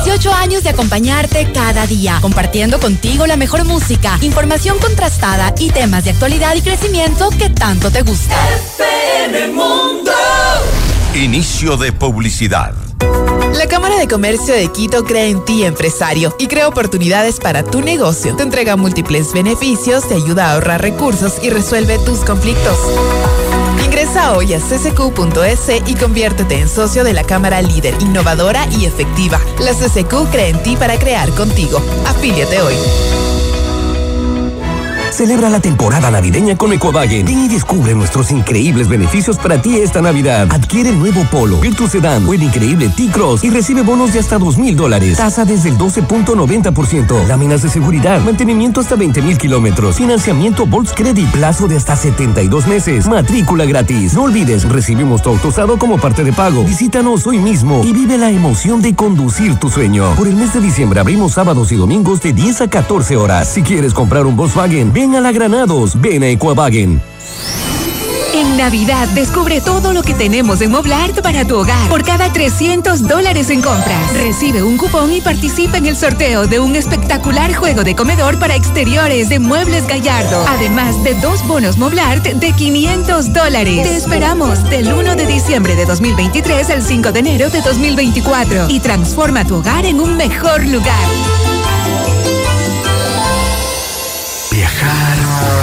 [0.04, 6.04] 18 años de acompañarte cada día, compartiendo contigo la mejor música, información contrastada y temas
[6.04, 8.36] de actualidad y crecimiento que tanto te gusta.
[8.78, 10.12] FM Mundo.
[11.16, 12.74] Inicio de publicidad.
[13.58, 17.82] La Cámara de Comercio de Quito cree en ti, empresario, y crea oportunidades para tu
[17.82, 18.36] negocio.
[18.36, 22.78] Te entrega múltiples beneficios, te ayuda a ahorrar recursos y resuelve tus conflictos.
[23.86, 29.40] Ingresa hoy a ccq.es y conviértete en socio de la Cámara líder, innovadora y efectiva.
[29.60, 31.82] La CCQ cree en ti para crear contigo.
[32.06, 32.76] Afíliate hoy.
[35.14, 37.24] Celebra la temporada navideña con Ecovagen.
[37.28, 40.48] Ven y descubre nuestros increíbles beneficios para ti esta Navidad.
[40.50, 44.40] Adquiere el nuevo Polo, Virtus Sedan o el increíble T-Cross y recibe bonos de hasta
[44.40, 45.18] dos mil dólares.
[45.18, 47.28] Tasa desde el 12.90%.
[47.28, 49.98] Láminas de seguridad, mantenimiento hasta 20 mil kilómetros.
[49.98, 53.06] Financiamiento Volts Credit, plazo de hasta 72 meses.
[53.06, 54.16] Matrícula gratis.
[54.16, 56.64] No olvides, recibimos tu auto usado como parte de pago.
[56.64, 60.16] Visítanos hoy mismo y vive la emoción de conducir tu sueño.
[60.16, 63.48] Por el mes de diciembre abrimos sábados y domingos de 10 a 14 horas.
[63.48, 67.02] Si quieres comprar un Volkswagen, ven Ven a la Granados, ven a Equavagen.
[68.34, 71.90] En Navidad descubre todo lo que tenemos en Moblart para tu hogar.
[71.90, 76.62] Por cada 300 dólares en compras, recibe un cupón y participa en el sorteo de
[76.62, 80.46] un espectacular juego de comedor para exteriores de Muebles Gallardo.
[80.48, 83.84] Además de dos bonos Moblart de 500 dólares.
[83.84, 88.80] Te esperamos del 1 de diciembre de 2023 al 5 de enero de 2024 y
[88.80, 91.43] transforma tu hogar en un mejor lugar.
[94.84, 95.63] Viajar, auto,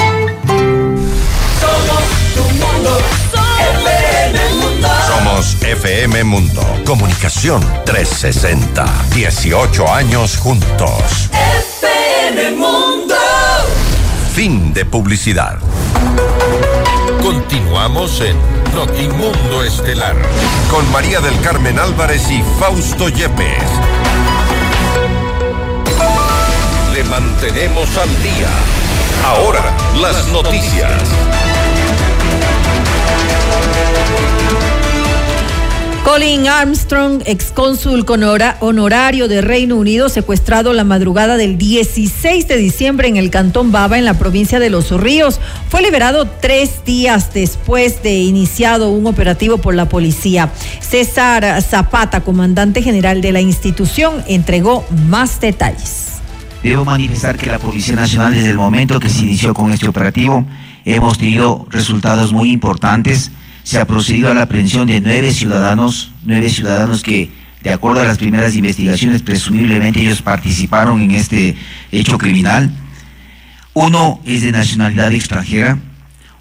[5.41, 6.61] FM Mundo.
[6.85, 8.85] Comunicación 360.
[9.15, 11.31] 18 años juntos.
[12.21, 13.15] FM Mundo.
[14.35, 15.57] Fin de publicidad.
[17.23, 18.37] Continuamos en
[18.75, 20.15] Notimundo Estelar
[20.69, 23.63] con María del Carmen Álvarez y Fausto Yepes.
[26.93, 28.49] Le mantenemos al día.
[29.25, 31.01] Ahora, las noticias.
[36.03, 38.05] Colin Armstrong, excónsul
[38.59, 43.99] honorario de Reino Unido, secuestrado la madrugada del 16 de diciembre en el Cantón Baba,
[43.99, 45.39] en la provincia de Los Ríos,
[45.69, 50.51] fue liberado tres días después de iniciado un operativo por la policía.
[50.79, 56.19] César Zapata, comandante general de la institución, entregó más detalles.
[56.63, 60.45] Debo manifestar que la Policía Nacional, desde el momento que se inició con este operativo,
[60.83, 63.31] hemos tenido resultados muy importantes
[63.63, 67.29] se ha procedido a la aprehensión de nueve ciudadanos, nueve ciudadanos que,
[67.61, 71.55] de acuerdo a las primeras investigaciones, presumiblemente ellos participaron en este
[71.91, 72.71] hecho criminal.
[73.73, 75.77] Uno es de nacionalidad extranjera,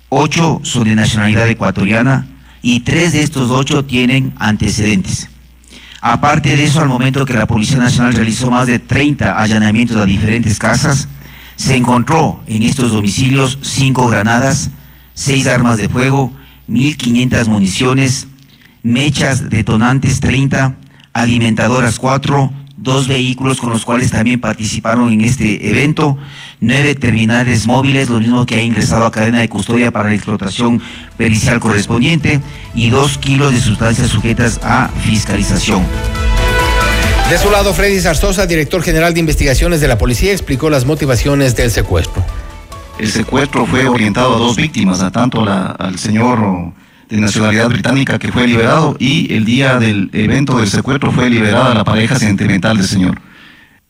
[0.08, 2.26] ocho son de nacionalidad ecuatoriana
[2.62, 5.28] y tres de estos ocho tienen antecedentes.
[6.02, 10.06] Aparte de eso, al momento que la Policía Nacional realizó más de 30 allanamientos a
[10.06, 11.08] diferentes casas,
[11.56, 14.70] se encontró en estos domicilios cinco granadas,
[15.12, 16.32] seis armas de fuego,
[16.70, 18.28] 1.500 municiones,
[18.82, 20.76] mechas detonantes 30,
[21.12, 26.16] alimentadoras 4, dos vehículos con los cuales también participaron en este evento,
[26.60, 30.80] nueve terminales móviles, lo mismo que ha ingresado a cadena de custodia para la explotación
[31.16, 32.40] pericial correspondiente
[32.74, 35.82] y dos kilos de sustancias sujetas a fiscalización.
[37.28, 41.54] De su lado, Freddy Zarzosa, director general de investigaciones de la policía, explicó las motivaciones
[41.54, 42.24] del secuestro
[43.00, 46.72] el secuestro fue orientado a dos víctimas, a tanto al señor
[47.08, 51.74] de nacionalidad británica que fue liberado y el día del evento del secuestro fue liberada
[51.74, 53.20] la pareja sentimental del señor.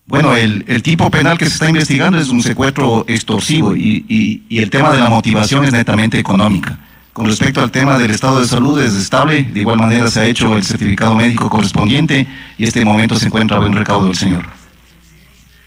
[0.06, 4.92] Bueno, el, tipo penal que se está investigando es un secuestro extorsivo y, el tema
[4.92, 6.78] de la motivación es netamente económica.
[7.12, 10.26] Con respecto al tema del estado de salud es estable, de igual manera se ha
[10.26, 14.59] hecho el certificado médico correspondiente y este momento se encuentra buen recaudo del señor.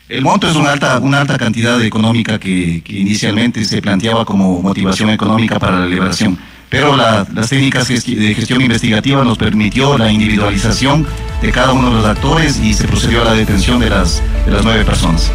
[0.10, 5.10] El monto es una alta, una alta cantidad económica que, inicialmente se planteaba como motivación
[5.10, 6.38] económica para la liberación,
[6.68, 11.08] pero las técnicas de gestión investigativa nos permitió la individualización
[11.41, 14.51] de cada uno de los actores y se procedió a la detención de las, de
[14.51, 15.32] las nueve personas.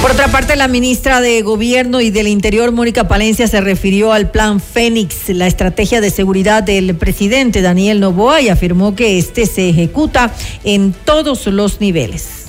[0.00, 4.32] Por otra parte, la ministra de Gobierno y del Interior, Mónica Palencia, se refirió al
[4.32, 9.68] plan Fénix, la estrategia de seguridad del presidente Daniel Novoa, y afirmó que este se
[9.68, 12.41] ejecuta en todos los niveles.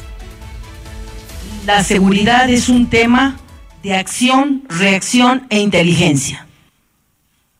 [1.65, 3.37] La seguridad es un tema
[3.83, 6.45] de acción, reacción e inteligencia.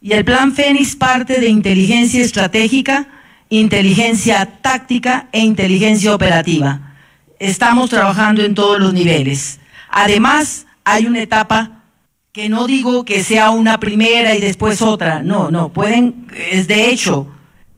[0.02, 3.08] Y el plan Fénix parte de inteligencia estratégica,
[3.48, 6.96] inteligencia táctica e inteligencia operativa.
[7.40, 11.84] Estamos trabajando en todos los niveles Además, hay una etapa
[12.32, 16.90] que no digo que sea una primera y después otra, no, no, pueden, es de
[16.90, 17.28] hecho,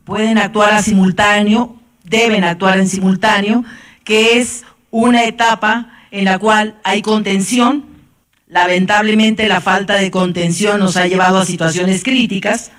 [0.06, 3.66] pueden actuar a simultáneo, deben actuar en simultáneo,
[4.06, 7.84] que es una etapa en la cual hay contención.
[8.48, 12.72] Lamentablemente la falta de contención nos ha llevado a situaciones críticas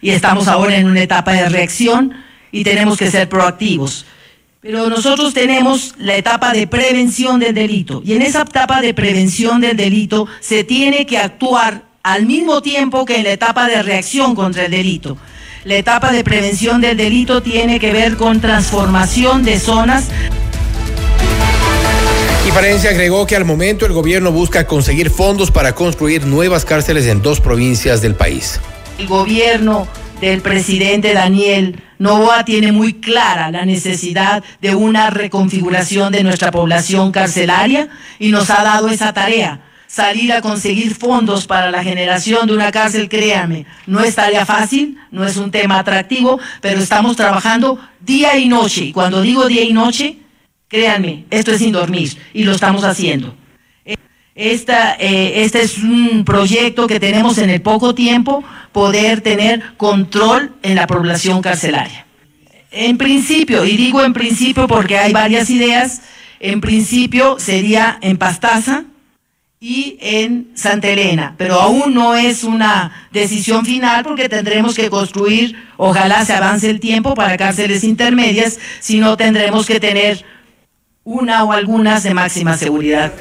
[0.00, 2.12] y estamos ahora en una etapa de reacción
[2.52, 4.06] y tenemos que ser proactivos.
[4.60, 9.60] Pero nosotros tenemos la etapa de prevención del delito y en esa etapa de prevención
[9.60, 14.36] del delito se tiene que actuar al mismo tiempo que en la etapa de reacción
[14.36, 15.18] contra el delito.
[15.64, 20.10] La etapa de prevención del delito tiene que ver con transformación de zonas.
[22.46, 27.06] Y Valencia agregó que al momento el gobierno busca conseguir fondos para construir nuevas cárceles
[27.06, 28.60] en dos provincias del país.
[28.98, 29.88] El gobierno
[30.20, 37.12] del presidente Daniel Novoa tiene muy clara la necesidad de una reconfiguración de nuestra población
[37.12, 37.88] carcelaria
[38.18, 39.60] y nos ha dado esa tarea.
[39.86, 44.98] Salir a conseguir fondos para la generación de una cárcel, créanme, no es tarea fácil,
[45.10, 48.86] no es un tema atractivo, pero estamos trabajando día y noche.
[48.86, 50.18] Y cuando digo día y noche,
[50.74, 53.36] créanme, esto es sin dormir y lo estamos haciendo.
[54.34, 60.52] Esta, eh, este es un proyecto que tenemos en el poco tiempo, poder tener control
[60.64, 62.06] en la población carcelaria.
[62.72, 66.02] En principio, y digo en principio porque hay varias ideas,
[66.40, 68.82] en principio sería en Pastaza
[69.60, 75.54] y en Santa Elena, pero aún no es una decisión final porque tendremos que construir,
[75.76, 80.34] ojalá se avance el tiempo para cárceles intermedias, si no tendremos que tener
[81.04, 83.12] una o algunas de máxima seguridad.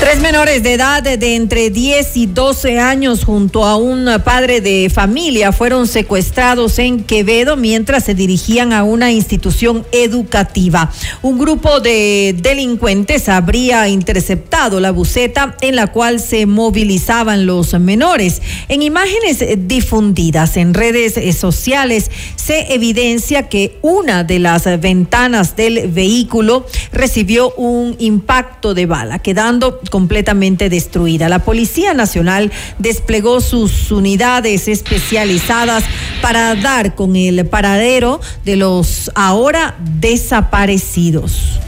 [0.00, 4.88] Tres menores de edad de entre 10 y 12 años junto a un padre de
[4.88, 10.90] familia fueron secuestrados en Quevedo mientras se dirigían a una institución educativa.
[11.20, 18.40] Un grupo de delincuentes habría interceptado la buceta en la cual se movilizaban los menores.
[18.68, 26.66] En imágenes difundidas en redes sociales se evidencia que una de las ventanas del vehículo
[26.90, 31.28] recibió un impacto de bala, quedando completamente destruida.
[31.28, 35.84] La Policía Nacional desplegó sus unidades especializadas
[36.22, 41.60] para dar con el paradero de los ahora desaparecidos.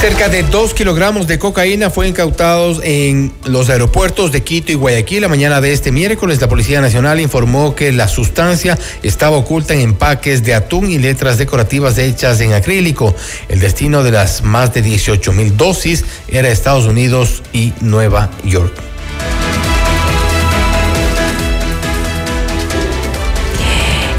[0.00, 5.22] Cerca de dos kilogramos de cocaína fue incautados en los aeropuertos de Quito y Guayaquil.
[5.22, 9.80] La mañana de este miércoles, la Policía Nacional informó que la sustancia estaba oculta en
[9.80, 13.16] empaques de atún y letras decorativas hechas en acrílico.
[13.48, 18.95] El destino de las más de 18 mil dosis era Estados Unidos y Nueva York.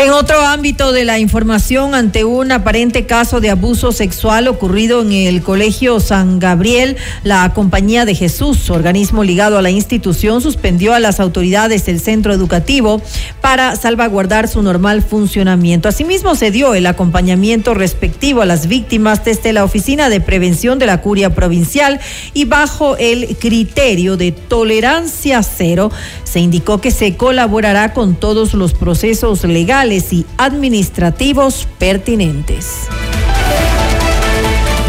[0.07, 5.11] En otro ámbito de la información, ante un aparente caso de abuso sexual ocurrido en
[5.11, 11.01] el Colegio San Gabriel, la Compañía de Jesús, organismo ligado a la institución, suspendió a
[11.01, 13.01] las autoridades del centro educativo
[13.41, 15.89] para salvaguardar su normal funcionamiento.
[15.89, 20.85] Asimismo, se dio el acompañamiento respectivo a las víctimas desde la Oficina de Prevención de
[20.85, 21.99] la Curia Provincial
[22.33, 25.91] y bajo el criterio de tolerancia cero,
[26.23, 32.87] se indicó que se colaborará con todos los procesos legales y administrativos pertinentes.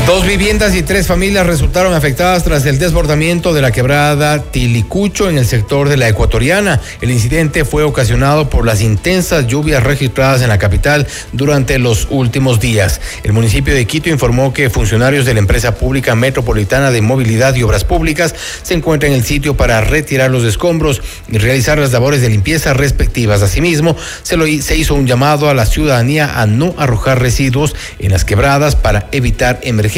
[0.09, 5.37] Dos viviendas y tres familias resultaron afectadas tras el desbordamiento de la quebrada Tilicucho en
[5.37, 6.81] el sector de la Ecuatoriana.
[7.03, 12.59] El incidente fue ocasionado por las intensas lluvias registradas en la capital durante los últimos
[12.59, 13.03] días.
[13.23, 17.63] El municipio de Quito informó que funcionarios de la empresa pública metropolitana de movilidad y
[17.63, 22.23] obras públicas se encuentran en el sitio para retirar los escombros y realizar las labores
[22.23, 23.43] de limpieza respectivas.
[23.43, 28.13] Asimismo, se, lo, se hizo un llamado a la ciudadanía a no arrojar residuos en
[28.13, 29.98] las quebradas para evitar emergencias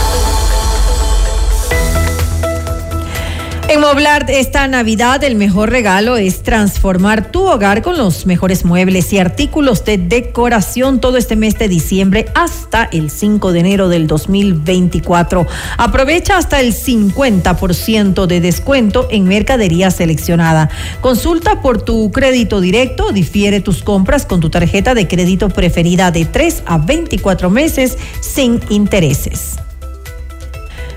[3.71, 9.13] En Moblart esta Navidad el mejor regalo es transformar tu hogar con los mejores muebles
[9.13, 14.07] y artículos de decoración todo este mes de diciembre hasta el 5 de enero del
[14.07, 15.47] 2024.
[15.77, 20.69] Aprovecha hasta el 50% de descuento en mercadería seleccionada.
[20.99, 26.25] Consulta por tu crédito directo, difiere tus compras con tu tarjeta de crédito preferida de
[26.25, 29.61] 3 a 24 meses sin intereses.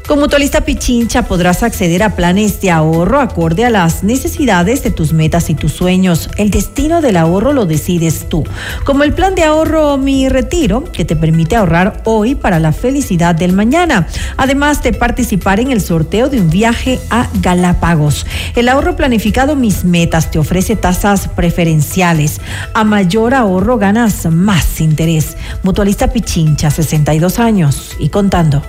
[0.07, 5.15] Con Mutualista Pichincha podrás acceder a planes de ahorro acorde a las necesidades de tus
[5.15, 6.29] metas y tus sueños.
[6.37, 8.45] El destino del ahorro lo decides tú.
[8.85, 13.35] Como el plan de ahorro Mi Retiro, que te permite ahorrar hoy para la felicidad
[13.35, 14.07] del mañana.
[14.37, 18.27] Además de participar en el sorteo de un viaje a Galápagos.
[18.57, 22.43] El ahorro planificado Mis Metas te ofrece tasas preferenciales.
[22.75, 25.39] A mayor ahorro ganas más interés.
[25.63, 28.63] Mutualista Pichincha, 62 años y contando.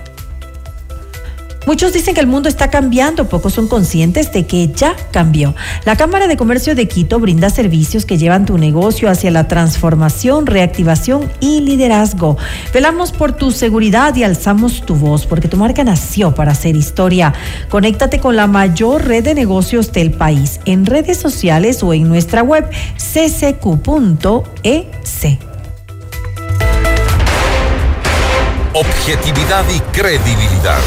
[1.65, 5.55] Muchos dicen que el mundo está cambiando, pocos son conscientes de que ya cambió.
[5.83, 10.45] La Cámara de Comercio de Quito brinda servicios que llevan tu negocio hacia la transformación,
[10.45, 12.37] reactivación y liderazgo.
[12.73, 17.33] Velamos por tu seguridad y alzamos tu voz porque tu marca nació para hacer historia.
[17.69, 22.43] Conéctate con la mayor red de negocios del país en redes sociales o en nuestra
[22.43, 23.75] web ccq.ec.
[28.73, 30.81] Objetividad y credibilidad.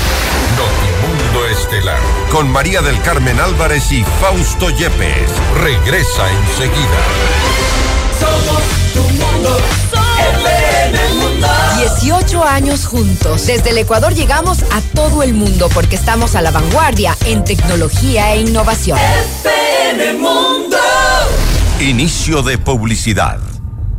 [0.56, 2.00] Notimundo Estelar.
[2.30, 5.30] Con María del Carmen Álvarez y Fausto Yepes.
[5.60, 7.00] Regresa enseguida.
[8.18, 9.58] Somos tu mundo.
[11.14, 11.48] Mundo.
[11.78, 13.46] 18 años juntos.
[13.46, 18.34] Desde el Ecuador llegamos a todo el mundo porque estamos a la vanguardia en tecnología
[18.34, 18.98] e innovación.
[18.98, 20.78] FM Mundo.
[21.80, 23.38] Inicio de publicidad.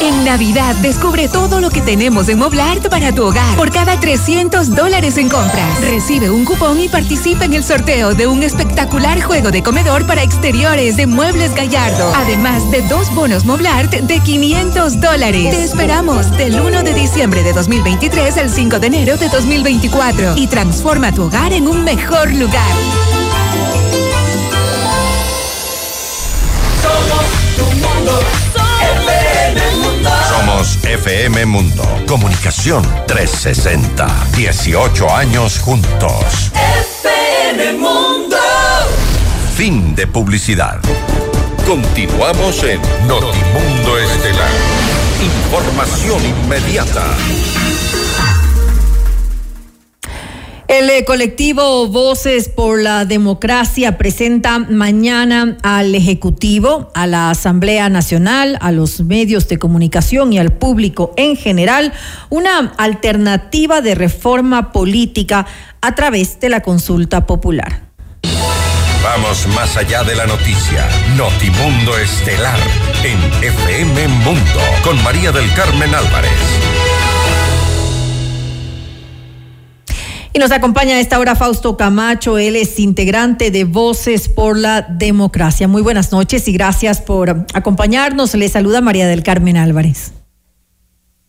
[0.00, 3.56] En Navidad descubre todo lo que tenemos en Moblart para tu hogar.
[3.56, 8.26] Por cada 300 dólares en compras, recibe un cupón y participa en el sorteo de
[8.26, 12.12] un espectacular juego de comedor para exteriores de Muebles Gallardo.
[12.14, 15.50] Además de dos bonos Moblart de 500 dólares.
[15.50, 20.46] Te esperamos del 1 de diciembre de 2023 al 5 de enero de 2024 y
[20.46, 22.70] transforma tu hogar en un mejor lugar.
[27.56, 28.45] Tu mundo.
[30.66, 30.66] FM Mundo.
[30.66, 31.84] Somos FM Mundo.
[32.08, 34.06] Comunicación 360.
[34.34, 36.50] 18 años juntos.
[36.52, 38.36] FM Mundo.
[39.54, 40.80] Fin de publicidad.
[41.66, 44.50] Continuamos en Notimundo Estelar.
[45.22, 47.04] Información inmediata.
[50.68, 58.58] El eh, colectivo Voces por la Democracia presenta mañana al Ejecutivo, a la Asamblea Nacional,
[58.60, 61.92] a los medios de comunicación y al público en general
[62.30, 65.46] una alternativa de reforma política
[65.80, 67.82] a través de la consulta popular.
[69.04, 70.88] Vamos más allá de la noticia.
[71.16, 72.58] Notimundo Estelar
[73.04, 76.75] en FM Mundo con María del Carmen Álvarez.
[80.36, 84.82] Y nos acompaña a esta hora Fausto Camacho, él es integrante de Voces por la
[84.82, 85.66] Democracia.
[85.66, 88.34] Muy buenas noches y gracias por acompañarnos.
[88.34, 90.12] Le saluda María del Carmen Álvarez.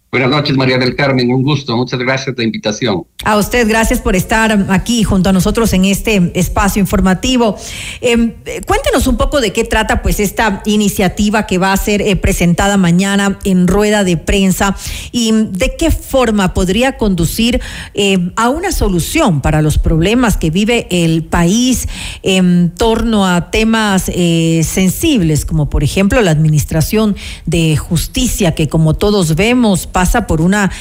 [0.10, 1.34] Buenas noches, María del Carmen.
[1.34, 1.76] Un gusto.
[1.76, 3.03] Muchas gracias por la invitación.
[3.26, 7.58] A usted, gracias por estar aquí junto a nosotros en este espacio informativo.
[7.99, 12.16] Eh, cuéntenos un poco de qué trata pues esta iniciativa que va a ser eh,
[12.16, 14.78] presentada mañana en rueda de prensa
[15.12, 17.59] y de qué forma podría conducir
[17.93, 21.89] eh, a una solución para los problemas que vive el país
[22.24, 27.16] en torno a temas sensibles como por ejemplo la administración
[27.46, 30.71] de justicia que como todos vemos pasa por una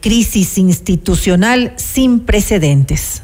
[0.00, 3.22] crisis institucional sin precedentes.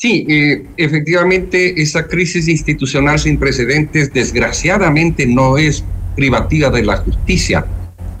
[0.00, 5.84] Sí, eh, efectivamente, esa crisis institucional sin precedentes, desgraciadamente, no es
[6.16, 7.66] privativa de la justicia.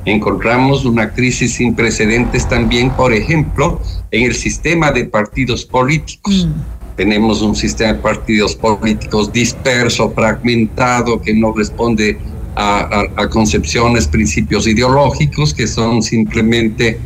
[0.04, 3.80] Encontramos una crisis sin precedentes también, por ejemplo,
[4.10, 6.48] en el sistema de partidos políticos.
[6.96, 12.18] Tenemos un sistema de partidos políticos disperso, fragmentado, que no responde
[12.56, 16.98] a, concepciones, principios ideológicos, que son simplemente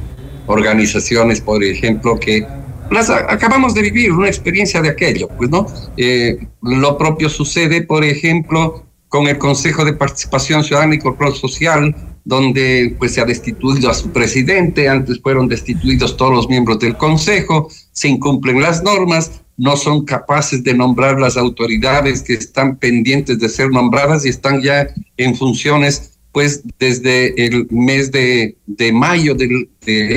[0.46, 2.46] organizaciones, por ejemplo, que
[2.90, 5.66] las acabamos de vivir una experiencia de aquello, pues no.
[5.96, 11.94] Eh, lo propio sucede, por ejemplo, con el Consejo de Participación Ciudadana y Control Social,
[12.24, 16.96] donde pues se ha destituido a su presidente, antes fueron destituidos todos los miembros del
[16.96, 23.38] Consejo, se incumplen las normas, no son capaces de nombrar las autoridades que están pendientes
[23.38, 29.34] de ser nombradas y están ya en funciones pues desde el mes de, de mayo
[29.34, 29.68] de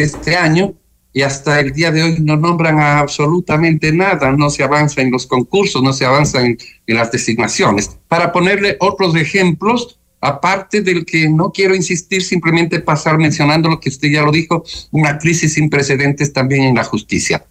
[0.01, 0.73] este año
[1.17, 5.25] y hasta el día de hoy no nombran absolutamente nada, no se avanza en los
[5.25, 7.97] concursos, no se avanza en, las designaciones.
[8.07, 13.89] Para ponerle otros ejemplos, aparte del que no quiero insistir, simplemente pasar mencionando lo que
[13.89, 17.43] usted ya lo dijo, una crisis sin precedentes también en la justicia.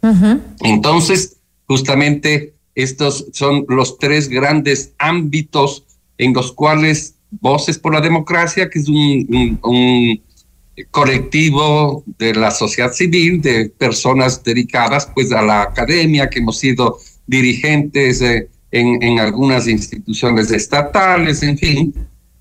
[0.60, 1.35] Entonces,
[1.66, 5.84] justamente estos son los tres grandes ámbitos
[6.18, 10.22] en los cuales Voces por la Democracia, que es un
[10.90, 16.98] colectivo de la sociedad civil, de personas dedicadas pues a la academia, que hemos sido
[17.26, 21.94] dirigentes en, en, algunas instituciones estatales, en fin,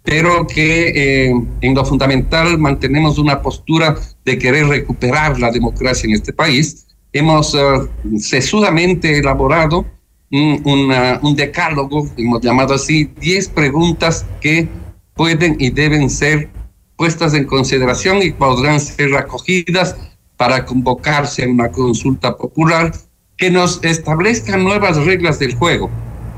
[0.04, 0.90] pero que
[1.28, 6.85] eh, en lo fundamental mantenemos una postura de querer recuperar la democracia en este país.
[7.16, 7.88] Hemos uh,
[8.20, 9.86] sesudamente elaborado
[10.30, 14.68] un, una, un decálogo, hemos llamado así, 10 preguntas que
[15.14, 16.50] pueden y deben ser
[16.98, 19.96] puestas en consideración y podrán ser acogidas
[20.36, 22.92] para convocarse en una consulta popular
[23.38, 25.90] que nos establezca nuevas reglas del juego,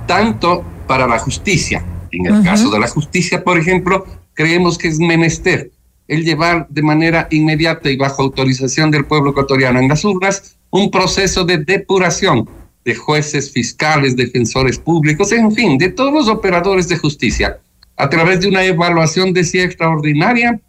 [0.05, 1.83] tanto para la justicia.
[2.11, 4.05] En el caso de la justicia, por ejemplo,
[4.35, 5.71] creemos que es menester
[6.07, 10.91] el llevar de manera inmediata y bajo autorización del pueblo ecuatoriano en las urnas un
[10.91, 12.49] proceso de depuración
[12.85, 17.59] de jueces, fiscales, defensores públicos, en fin, de todos los operadores de justicia
[17.97, 20.61] a través de una evaluación de sí extraordinaria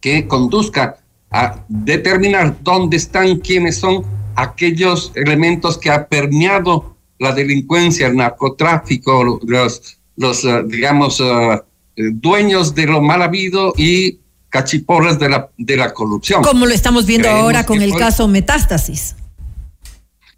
[0.00, 0.98] que conduzca
[1.30, 4.04] a determinar dónde están, quiénes son
[4.36, 11.60] aquellos elementos que ha permeado la delincuencia, el narcotráfico, los, los eh, digamos, eh,
[11.96, 16.42] dueños de lo mal habido y cachiporras de la, de la corrupción.
[16.42, 19.14] Como lo estamos viendo ahora con el caso Metástasis.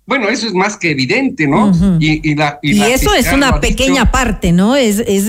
[0.07, 1.71] Bueno, eso es más que evidente, ¿no?
[2.01, 4.75] y, la, y, eso es una pequeña parte, ¿no?
[4.75, 5.29] Es, es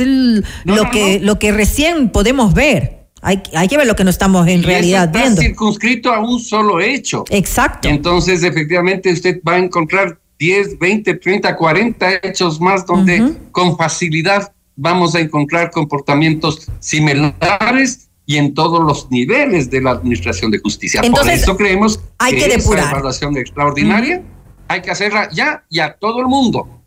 [0.64, 3.02] lo, que, lo que recién podemos ver.
[3.22, 5.42] Hay, hay que ver lo que no estamos en realidad está viendo.
[5.42, 7.26] circunscrito a un solo hecho.
[7.30, 7.88] Exacto.
[7.88, 14.52] Entonces, efectivamente, usted va a encontrar 10, 20, 30, 40 hechos más donde con facilidad
[14.76, 21.02] vamos a encontrar comportamientos similares y en todos los niveles de la administración de justicia.
[21.04, 24.24] Entonces, Por eso creemos hay que, esa evaluación extraordinaria
[24.70, 26.82] hay que hacerla ya y a todo el mundo.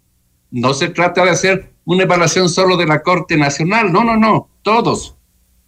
[0.50, 4.48] No se trata de hacer una evaluación solo de la Corte Nacional, no, no, no,
[4.62, 5.16] todos,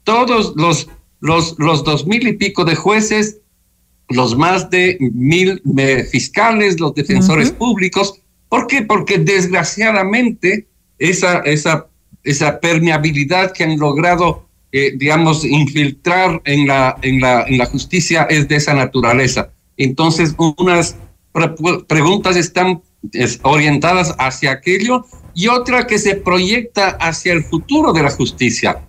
[0.03, 0.89] todos los,
[1.20, 3.40] los, los dos mil y pico de jueces,
[4.09, 5.61] los más de mil
[6.11, 8.15] fiscales, los defensores públicos.
[8.48, 8.81] ¿Por qué?
[8.81, 11.89] Porque desgraciadamente esa, esa,
[12.23, 18.26] esa permeabilidad que han logrado, eh, digamos, infiltrar en la, en, la, en la justicia
[18.28, 19.51] es de esa naturaleza.
[19.76, 20.97] Entonces, unas
[21.86, 22.82] preguntas están
[23.43, 28.80] orientadas hacia aquello y otra que se proyecta hacia el futuro de la justicia.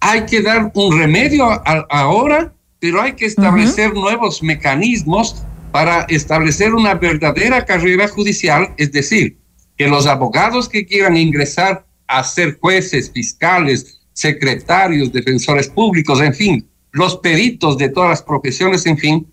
[0.00, 1.46] Hay que dar un remedio
[1.90, 5.42] ahora, pero hay que establecer nuevos mecanismos
[5.72, 9.38] para establecer una verdadera carrera judicial, es decir,
[9.76, 16.66] que los abogados que quieran ingresar a ser jueces, fiscales, secretarios, defensores públicos, en fin,
[16.90, 19.26] los peritos de todas las profesiones, en fin,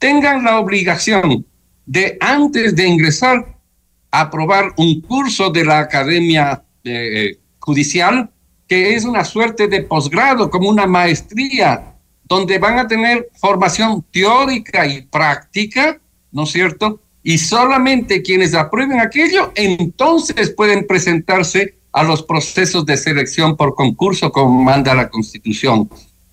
[0.00, 1.46] tengan la obligación
[1.86, 3.54] de antes de ingresar
[4.10, 8.28] aprobar un curso de la Academia eh, Judicial,
[8.66, 11.94] que es una suerte de posgrado, como una maestría,
[12.24, 16.00] donde van a tener formación teórica y práctica,
[16.32, 17.00] ¿no es cierto?
[17.22, 24.32] Y solamente quienes aprueben aquello, entonces pueden presentarse a los procesos de selección por concurso
[24.32, 25.88] como manda la Constitución.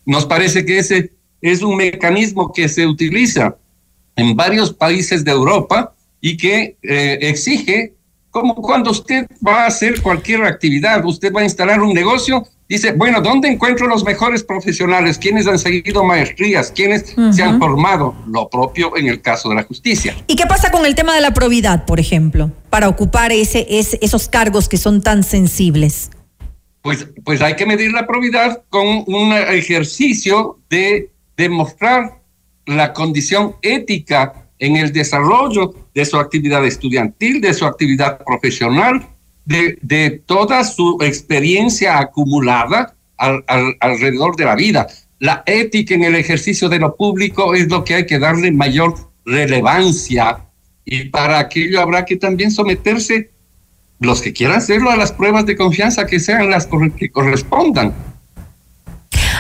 [0.08, 3.56] Nos parece que ese es un mecanismo que se utiliza
[4.16, 7.94] en varios países de Europa y que eh, exige
[8.32, 12.94] como cuando usted va a hacer cualquier actividad, usted va a instalar un negocio, dice,
[12.94, 15.18] bueno, ¿dónde encuentro los mejores profesionales?
[15.18, 16.72] ¿Quiénes han seguido maestrías?
[16.72, 18.16] ¿Quiénes se han formado?
[18.28, 20.16] Lo propio en el caso de la justicia.
[20.28, 24.00] ¿Y qué pasa con el tema de la probidad, por ejemplo, para ocupar ese, ese-
[24.02, 26.10] esos cargos que son tan sensibles?
[26.82, 32.22] Pues, pues hay que medir la probidad con un ejercicio de demostrar
[32.66, 39.06] la condición ética en el desarrollo de su actividad estudiantil, de su actividad profesional,
[39.44, 44.88] de, de toda su experiencia acumulada al- al- alrededor de la vida.
[45.20, 48.94] La ética en el ejercicio de lo público es lo que hay que darle mayor
[49.26, 50.46] relevancia
[50.86, 53.32] y para aquello habrá que también someterse
[54.00, 56.68] los que quieran hacerlo a las pruebas de confianza que sean las
[56.98, 57.94] que correspondan.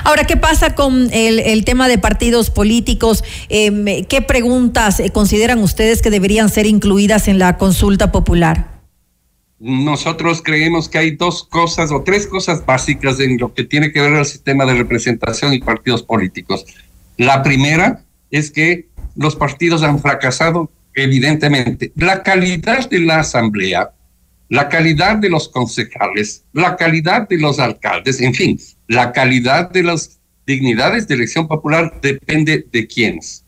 [0.04, 3.24] Ahora, ¿qué pasa con el, tema de partidos políticos?
[3.50, 8.82] Em, ¿Qué preguntas eh, consideran ustedes que deberían ser incluidas en la consulta popular?
[9.60, 14.02] Nosotros creemos que hay dos cosas o tres cosas básicas en lo que tiene que
[14.02, 16.66] ver el sistema de representación y partidos políticos.
[17.18, 21.92] La primera es que los partidos han fracasado evidentemente.
[21.96, 23.92] La calidad de la asamblea,
[24.50, 28.60] la calidad de los concejales, la calidad de los alcaldes, en fin,
[28.92, 33.46] la calidad de las dignidades de elección popular depende de quiénes,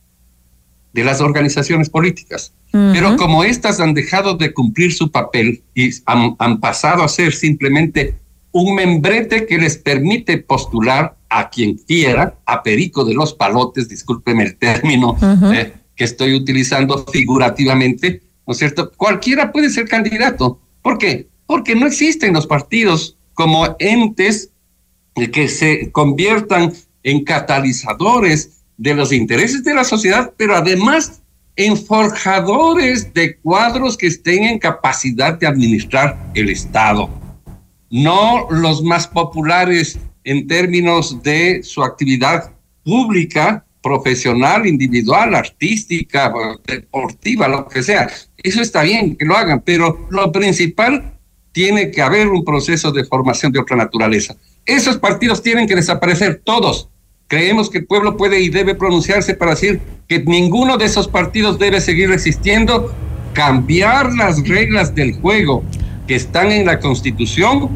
[0.94, 2.53] de las organizaciones políticas.
[2.72, 7.34] Pero como éstas han dejado de cumplir su papel y han, han pasado a ser
[7.34, 8.15] simplemente
[8.52, 14.44] un membrete que les permite postular a quien quiera, a Perico de los Palotes, discúlpeme
[14.44, 15.18] el término
[15.53, 18.91] eh, que estoy utilizando figurativamente, ¿no es cierto?
[18.95, 20.60] Cualquiera puede ser candidato.
[20.82, 21.28] ¿Por qué?
[21.45, 24.52] Porque no existen los partidos como entes
[25.31, 26.73] que se conviertan
[27.03, 31.22] en catalizadores de los intereses de la sociedad, pero además
[31.56, 37.10] en forjadores de cuadros que estén en capacidad de administrar el Estado.
[37.91, 42.52] No los más populares en términos de su actividad
[42.84, 46.34] pública, profesional, individual, artística,
[46.65, 48.10] deportiva, lo que sea.
[48.38, 51.19] Eso está bien que lo hagan, pero lo principal
[51.52, 54.35] tiene que haber un proceso de formación de otra naturaleza.
[54.65, 56.90] Esos partidos tienen que desaparecer todos.
[57.27, 61.60] Creemos que el pueblo puede y debe pronunciarse para decir que ninguno de esos partidos
[61.60, 62.94] debe seguir existiendo,
[63.34, 65.64] cambiar las reglas del juego
[66.07, 67.69] que están en la Constitución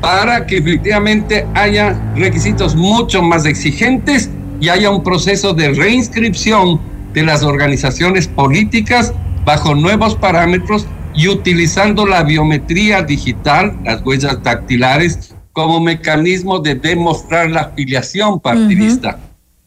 [0.00, 4.28] para que efectivamente haya requisitos mucho más exigentes
[4.60, 6.80] y haya un proceso de reinscripción
[7.14, 9.14] de las organizaciones políticas
[9.46, 17.48] bajo nuevos parámetros y utilizando la biometría digital, las huellas dactilares, como mecanismo de demostrar
[17.48, 19.18] la afiliación partidista.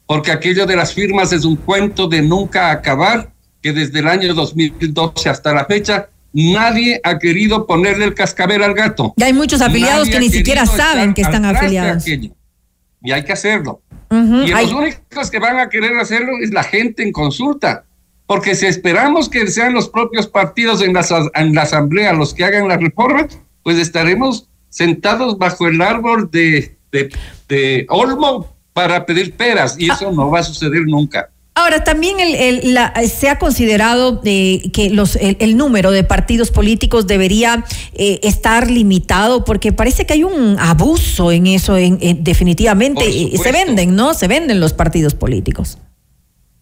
[0.05, 3.31] Porque aquello de las firmas es un cuento de nunca acabar,
[3.61, 8.73] que desde el año 2012 hasta la fecha nadie ha querido ponerle el cascabel al
[8.73, 9.14] gato.
[9.15, 12.05] Y hay muchos afiliados Nadie que ni siquiera saben que están afiliados.
[12.05, 13.81] Y hay que hacerlo.
[14.09, 17.85] Ujú, Y hay- los únicos que van a querer hacerlo es la gente en consulta.
[18.26, 21.05] Porque si esperamos que sean los propios partidos en la,
[21.35, 23.26] en la asamblea los que hagan la reforma,
[23.64, 27.10] pues estaremos sentados bajo el árbol de, de,
[27.49, 31.30] de Olmo para pedir peras y eso no va a suceder nunca.
[31.56, 36.03] Ahora, también el- el- la- se ha considerado eh, que los, el, el número de
[36.03, 41.98] partidos políticos debería eh, estar limitado porque parece que hay un abuso en eso, en,
[41.99, 43.02] en- definitivamente.
[43.35, 44.14] Se venden, ¿no?
[44.14, 45.80] Se venden los partidos políticos.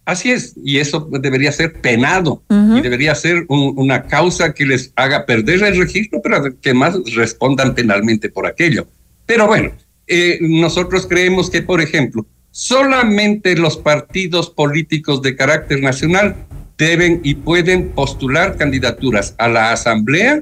[0.05, 2.43] Así es, y eso debería ser penado
[2.77, 6.95] y debería ser un- una causa que les haga perder el registro, pero que más
[7.15, 8.87] respondan penalmente por aquello.
[9.25, 9.71] Pero bueno,
[10.05, 16.35] eh, nosotros creemos que, por ejemplo, solamente los partidos políticos de carácter nacional
[16.77, 20.41] deben y pueden postular candidaturas a la Asamblea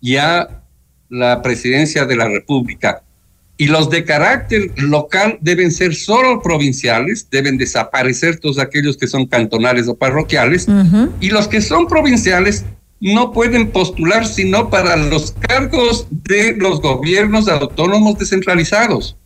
[0.00, 0.62] y a
[1.08, 3.02] la presidencia de la República.
[3.60, 9.26] Y los de carácter local deben ser solo provinciales, deben desaparecer todos aquellos que son
[9.26, 10.66] cantonales o parroquiales,
[11.20, 12.64] y los que son provinciales
[13.00, 19.16] no pueden postular sino para los cargos de los gobiernos autónomos descentralizados.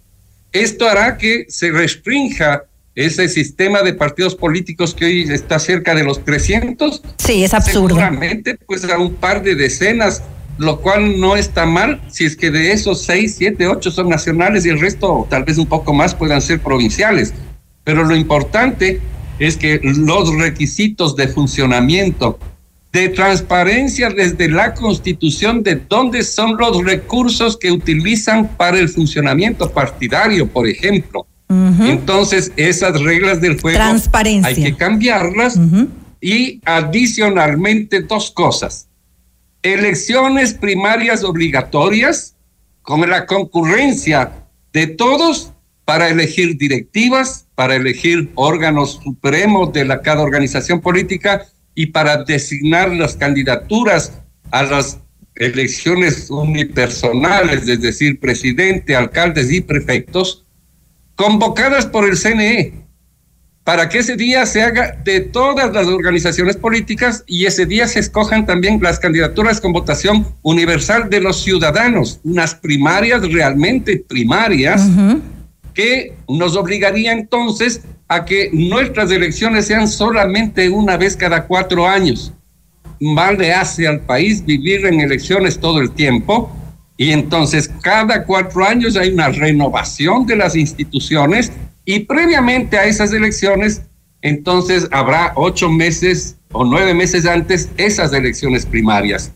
[0.52, 2.64] Esto hará que se restrinja
[2.94, 7.02] ese sistema de partidos políticos que hoy está cerca de los 300.
[7.16, 7.88] Sí, es absurdo.
[7.88, 10.22] Seguramente, pues a un par de decenas,
[10.58, 14.66] lo cual no está mal si es que de esos 6, 7, 8 son nacionales
[14.66, 17.32] y el resto, tal vez un poco más, puedan ser provinciales.
[17.84, 19.00] Pero lo importante
[19.38, 22.38] es que los requisitos de funcionamiento,
[22.92, 29.70] de transparencia desde la constitución de dónde son los recursos que utilizan para el funcionamiento
[29.70, 31.26] partidario, por ejemplo.
[31.48, 34.48] Entonces, esas reglas del juego Transparencia.
[34.48, 35.58] hay que cambiarlas
[36.20, 38.88] y adicionalmente dos cosas.
[39.62, 42.36] Elecciones primarias obligatorias
[42.82, 44.32] con la concurrencia
[44.72, 45.52] de todos
[45.84, 52.90] para elegir directivas, para elegir órganos supremos de la, cada organización política y para designar
[52.90, 54.12] las candidaturas
[54.50, 54.98] a las
[55.34, 60.44] elecciones unipersonales, es decir, presidente, alcaldes y prefectos,
[61.14, 62.81] convocadas por el CNE,
[63.64, 68.00] para que ese día se haga de todas las organizaciones políticas y ese día se
[68.00, 74.88] escojan también las candidaturas con votación universal de los ciudadanos, unas primarias realmente primarias,
[75.74, 82.32] que nos obligaría entonces a que nuestras elecciones sean solamente una vez cada cuatro años.
[83.00, 86.54] Mal le hace al país vivir en elecciones todo el tiempo
[86.96, 91.52] y entonces cada cuatro años hay una renovación de las instituciones
[91.84, 93.82] y previamente a esas elecciones
[94.22, 99.32] entonces habrá ocho meses o nueve meses antes esas elecciones primarias.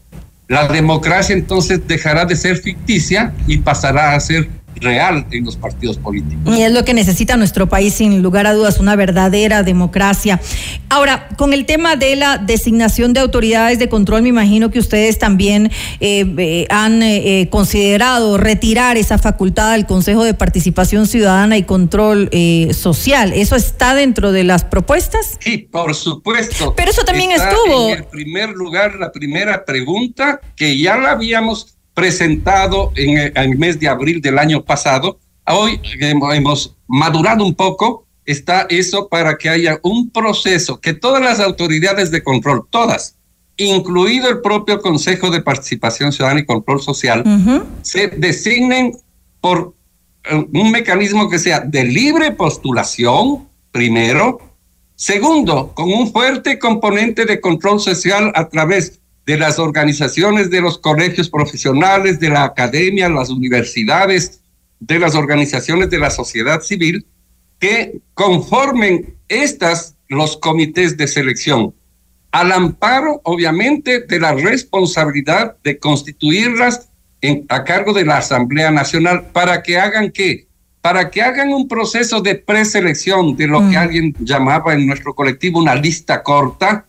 [0.49, 4.49] La democracia entonces dejará de ser ficticia y pasará a ser
[4.81, 6.57] real en los partidos políticos.
[6.57, 10.41] Y es lo que necesita nuestro país, sin lugar a dudas, una verdadera democracia.
[10.89, 15.19] Ahora, con el tema de la designación de autoridades de control, me imagino que ustedes
[15.19, 15.71] también
[16.01, 22.31] eh, eh, han eh, considerado retirar esa facultad del Consejo de Participación Ciudadana y Control
[22.73, 23.33] Social.
[23.33, 25.37] ¿Eso está dentro de las propuestas?
[25.41, 26.75] Sí, por supuesto.
[26.77, 27.89] Pero eso también Está estuvo.
[27.89, 33.81] En el primer lugar, la primera pregunta que ya la habíamos presentado en el, mes
[33.81, 35.19] de abril del año pasado.
[35.47, 38.07] Hoy hemos, hemos madurado un poco.
[38.27, 43.17] Está eso para que haya un proceso que todas las autoridades de control, todas,
[43.57, 47.25] incluido el propio Consejo de Participación Ciudadana y Control Social,
[47.81, 48.93] se designen
[49.41, 49.75] por
[50.25, 54.39] eh, un mecanismo que sea de libre postulación, primero.
[54.97, 60.79] Segundo, con un fuerte componente de control social a través de las organizaciones de los
[60.79, 64.41] colegios profesionales, de la academia, las universidades,
[64.79, 67.05] de las organizaciones de la sociedad civil,
[67.59, 71.75] que conformen estas los comités de selección,
[72.31, 76.91] al amparo, obviamente, de la responsabilidad de constituirlas
[77.21, 80.47] en, a cargo de la Asamblea Nacional para que hagan qué?
[80.81, 85.59] Para que hagan un proceso de preselección de lo que alguien llamaba en nuestro colectivo
[85.59, 86.87] una lista corta.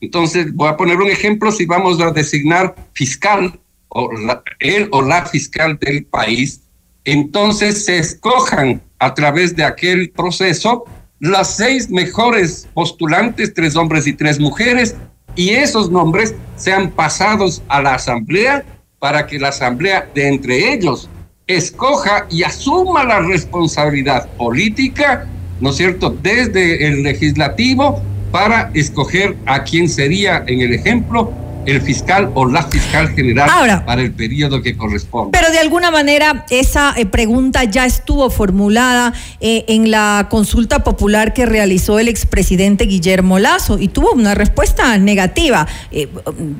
[0.00, 5.02] Entonces, voy a poner un ejemplo, si vamos a designar fiscal, o la, él o
[5.02, 6.62] la fiscal del país,
[7.04, 10.84] entonces se escojan a través de aquel proceso
[11.18, 14.96] las seis mejores postulantes, tres hombres y tres mujeres,
[15.36, 18.64] y esos nombres sean pasados a la asamblea
[18.98, 21.08] para que la asamblea de entre ellos
[21.46, 25.26] escoja y asuma la responsabilidad política,
[25.60, 31.32] ¿no es cierto?, desde el legislativo para escoger a quién sería, en el ejemplo,
[31.66, 33.84] el fiscal o la fiscal general Ahora.
[33.84, 35.38] para el periodo que corresponde.
[35.38, 41.34] Pero de alguna manera esa eh, pregunta ya estuvo formulada eh, en la consulta popular
[41.34, 45.66] que realizó el expresidente Guillermo Lazo y tuvo una respuesta negativa.
[45.92, 46.08] Eh,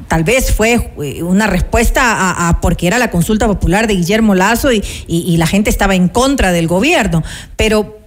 [0.06, 0.92] tal vez fue
[1.22, 5.38] una respuesta a, a porque era la consulta popular de Guillermo Lazo y, y- y
[5.38, 7.22] la gente estaba en contra del gobierno.
[7.56, 7.98] Pero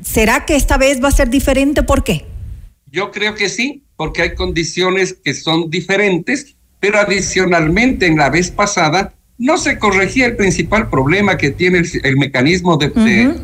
[0.00, 1.82] ¿será que esta vez va a ser diferente?
[1.82, 2.24] ¿Por qué?
[2.96, 8.50] Yo creo que sí, porque hay condiciones que son diferentes, pero adicionalmente en la vez
[8.50, 12.88] pasada no se corregía el principal problema que tiene el, el mecanismo de,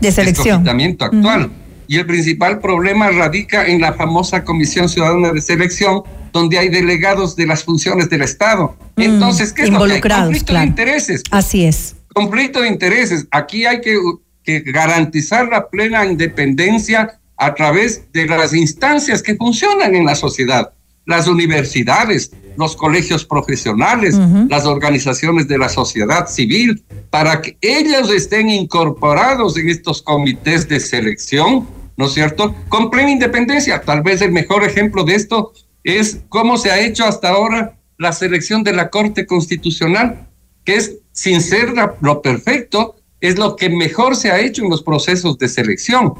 [0.01, 0.66] de selección.
[0.66, 1.51] actual.
[1.87, 6.01] Y el principal problema radica en la famosa Comisión Ciudadana de Selección,
[6.33, 8.74] donde hay delegados de las funciones del Estado.
[8.97, 10.01] Entonces, ¿qué es lo que hay?
[10.01, 10.62] Conflicto claro.
[10.62, 11.23] de intereses.
[11.31, 11.97] Así es.
[12.15, 13.27] Conflicto de intereses.
[13.31, 13.99] Aquí hay que,
[14.45, 20.73] que garantizar la plena independencia a través de las instancias que funcionan en la sociedad,
[21.06, 24.16] las universidades, los colegios profesionales,
[24.48, 30.78] las organizaciones de la sociedad civil, para que ellos estén incorporados en estos comités de
[30.78, 31.66] selección,
[31.97, 32.55] ¿no es cierto?
[32.69, 33.82] Con plena independencia.
[33.82, 35.52] Tal vez el mejor ejemplo de esto
[35.82, 40.28] es cómo se ha hecho hasta ahora la selección de la Corte Constitucional,
[40.64, 44.82] que es, sin ser lo perfecto, es lo que mejor se ha hecho en los
[44.82, 46.14] procesos de selección,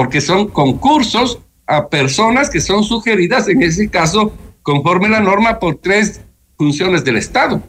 [0.00, 4.32] porque son concursos a personas que son sugeridas, en ese caso,
[4.62, 6.22] conforme la norma, por tres
[6.56, 7.62] funciones del Estado.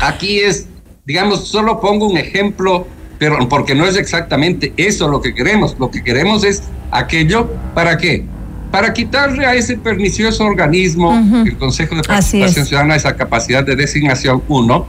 [0.00, 0.68] Aquí es,
[1.04, 2.86] digamos, solo pongo un ejemplo,
[3.18, 5.74] pero porque no es exactamente eso lo que queremos.
[5.80, 8.24] Lo que queremos es aquello, ¿para qué?
[8.70, 12.66] Para quitarle a ese pernicioso organismo, el Consejo de Participación.
[12.66, 14.86] Ciudadana, esa capacidad de designación, uno,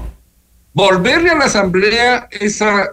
[0.71, 2.89] volverle a la Asamblea esa,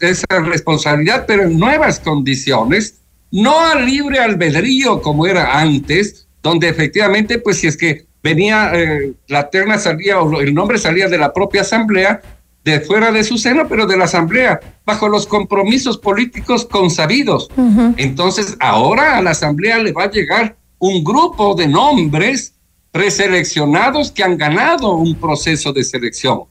[0.00, 7.38] esa responsabilidad, pero en nuevas condiciones, no a libre albedrío como era antes, donde efectivamente,
[7.38, 11.32] pues si es que venía, eh, la terna salía, o el nombre salía de la
[11.32, 12.20] propia asamblea,
[12.64, 17.48] de fuera de su seno, pero de la asamblea, bajo los compromisos políticos consabidos.
[17.96, 22.54] Entonces, ahora a la asamblea le va a llegar un grupo de nombres
[22.90, 26.42] preseleccionados que han ganado un proceso de selección.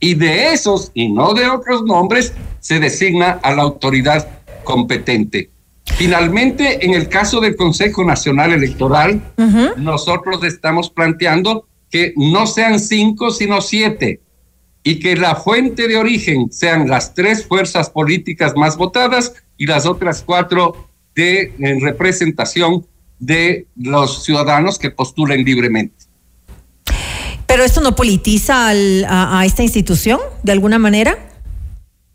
[0.00, 4.26] Y de esos, y no de otros nombres, se designa a la autoridad
[4.64, 5.50] competente.
[5.96, 9.22] Finalmente, en el caso del Consejo Nacional Electoral,
[9.76, 14.20] nosotros estamos planteando que no sean cinco, sino siete,
[14.82, 19.86] y que la fuente de origen sean las tres fuerzas políticas más votadas y las
[19.86, 22.84] otras cuatro de en representación
[23.20, 25.94] de los ciudadanos que postulen libremente.
[27.46, 31.16] ¿Pero esto no politiza al- a, a esta institución de alguna manera?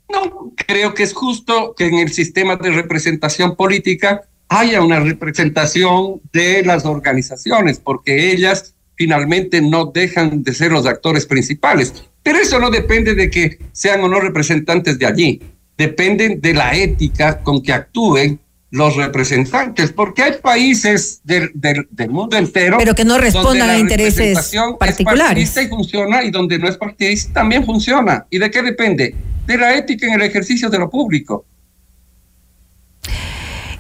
[0.10, 6.22] No, creo que es justo que en el sistema de representación política haya una representación
[6.34, 12.06] de las organizaciones, porque ellas finalmente no dejan de ser los actores principales.
[12.24, 15.42] Pero eso no depende de que sean o no representantes de allí,
[15.78, 18.40] depende de la ética con que actúen
[18.72, 22.78] los representantes, porque hay países del, del- del mundo entero.
[22.78, 25.24] Pero que no respondan la a intereses es particulares.
[25.26, 28.26] partidista y funciona, y donde no es partidista también funciona.
[28.30, 29.16] ¿Y de qué depende?
[29.48, 31.46] De la ética en el ejercicio de lo público.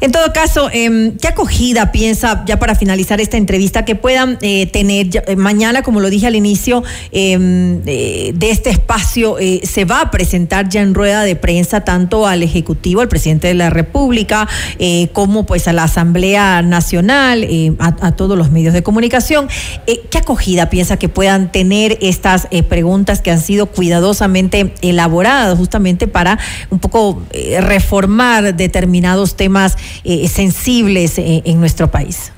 [0.01, 4.65] En todo caso, em, ¿qué acogida piensa, ya para finalizar esta entrevista, que puedan eh,
[4.67, 9.59] tener ya- eh, mañana, como lo dije al inicio em, eh, de este espacio, eh,
[9.63, 13.55] se va a presentar ya en rueda de prensa tanto al Ejecutivo, al presidente de
[13.55, 14.47] la República,
[14.79, 19.49] eh, como pues a la Asamblea Nacional, eh, a, a todos los medios de comunicación?
[19.85, 25.57] Eh, ¿Qué acogida piensa que puedan tener estas eh, preguntas que han sido cuidadosamente elaboradas
[25.57, 26.39] justamente para
[26.69, 32.31] un poco eh, reformar determinados temas eh, sensibles eh, en nuestro país?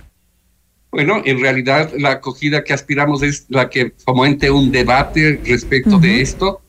[0.92, 6.22] Bueno, en realidad la acogida que aspiramos es la que fomente un debate respecto de
[6.22, 6.62] esto.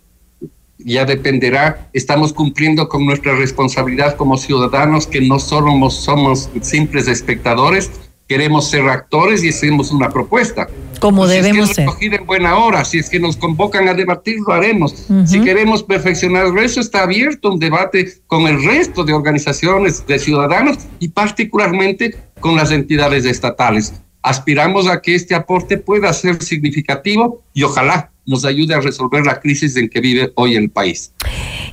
[0.78, 7.08] Ya dependerá, estamos cumpliendo con nuestra responsabilidad como ciudadanos, que no solo somos, somos simples
[7.08, 7.90] espectadores,
[8.32, 10.66] queremos ser actores y hacemos una propuesta.
[11.00, 11.86] Como Si es que debemos ser.
[12.00, 15.06] en buena hora, si es que nos convocan a debatir, lo haremos.
[15.26, 20.78] Si queremos perfeccionar eso, está abierto un debate con el resto de organizaciones de ciudadanos
[20.98, 24.00] y particularmente con las entidades estatales.
[24.22, 29.40] Aspiramos a que este aporte pueda ser significativo y ojalá nos ayude a resolver la
[29.40, 31.12] crisis en que vive hoy el país.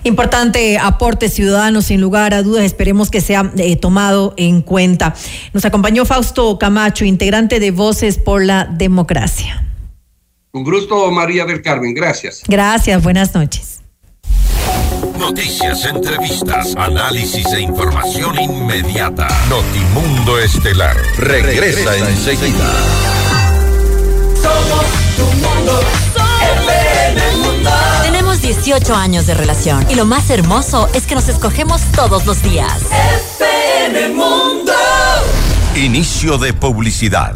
[0.03, 5.13] Importante aporte ciudadano, sin lugar a dudas, esperemos que sea eh, tomado en cuenta.
[5.53, 9.65] Nos acompañó Fausto Camacho, integrante de Voces por la Democracia.
[10.51, 11.93] Un gusto, María del Carmen.
[11.93, 12.41] Gracias.
[12.47, 13.81] Gracias, buenas noches.
[15.19, 19.27] Noticias, entrevistas, análisis e información inmediata.
[19.49, 22.73] Notimundo Estelar regresa enseguida.
[24.41, 24.85] Somos
[25.17, 25.81] tu mundo,
[28.49, 32.81] 18 años de relación y lo más hermoso es que nos escogemos todos los días.
[33.43, 34.73] FM Mundo.
[35.75, 37.35] Inicio de publicidad.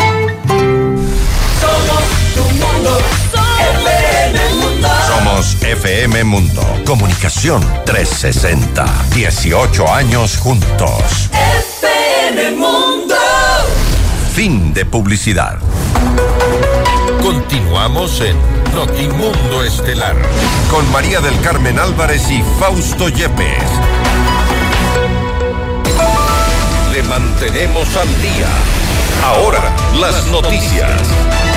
[2.81, 2.97] Mundo,
[3.85, 4.87] FM Mundo.
[5.07, 6.61] Somos FM Mundo.
[6.83, 8.85] Comunicación 360.
[9.13, 11.29] 18 años juntos.
[11.29, 13.15] FM Mundo.
[14.33, 15.59] Fin de publicidad.
[17.21, 18.35] Continuamos en
[18.73, 20.15] Notimundo Estelar.
[20.71, 23.69] Con María del Carmen Álvarez y Fausto Yepes.
[26.91, 28.47] Le mantenemos al día.
[29.23, 29.61] Ahora,
[29.99, 31.50] las noticias.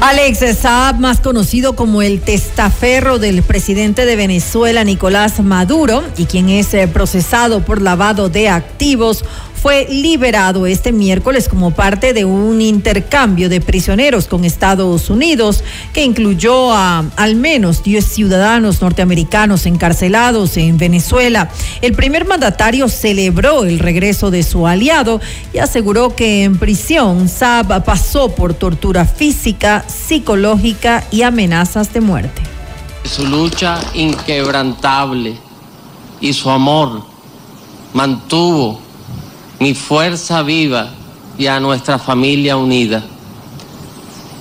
[0.00, 6.48] Alex Saab, más conocido como el testaferro del presidente de Venezuela, Nicolás Maduro, y quien
[6.48, 9.24] es eh, procesado por lavado de activos,
[9.60, 16.04] fue liberado este miércoles como parte de un intercambio de prisioneros con Estados Unidos que
[16.04, 21.50] incluyó a al menos 10 ciudadanos norteamericanos encarcelados en Venezuela.
[21.82, 25.20] El primer mandatario celebró el regreso de su aliado
[25.52, 32.42] y aseguró que en prisión Saab pasó por tortura física, psicológica y amenazas de muerte.
[33.04, 35.36] Su lucha inquebrantable
[36.20, 37.02] y su amor
[37.92, 38.87] mantuvo
[39.60, 40.90] mi fuerza viva
[41.36, 43.04] y a nuestra familia unida.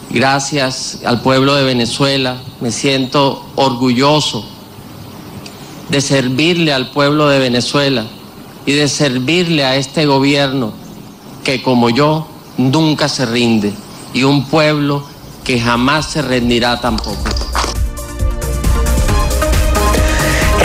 [0.10, 4.45] Gracias al pueblo de Venezuela, me siento orgulloso
[5.89, 8.06] de servirle al pueblo de Venezuela
[8.65, 10.73] y de servirle a este gobierno
[11.44, 12.27] que como yo
[12.57, 13.73] nunca se rinde
[14.14, 15.06] y un pueblo
[15.44, 17.47] que jamás se rendirá tampoco.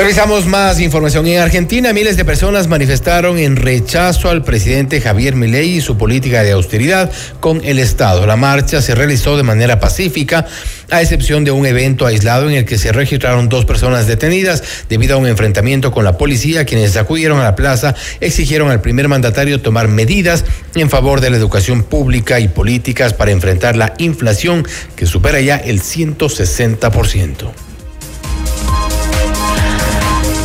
[0.02, 1.28] Revisamos más información.
[1.28, 6.42] En Argentina, miles de personas manifestaron en rechazo al presidente Javier Milei y su política
[6.42, 8.26] de austeridad con el Estado.
[8.26, 10.44] La marcha se realizó de manera pacífica,
[10.90, 15.14] a excepción de un evento aislado en el que se registraron dos personas detenidas debido
[15.14, 19.60] a un enfrentamiento con la policía, quienes acudieron a la plaza exigieron al primer mandatario
[19.60, 24.66] tomar medidas en favor de la educación pública y políticas para enfrentar la inflación
[24.96, 27.71] que supera ya el 160%.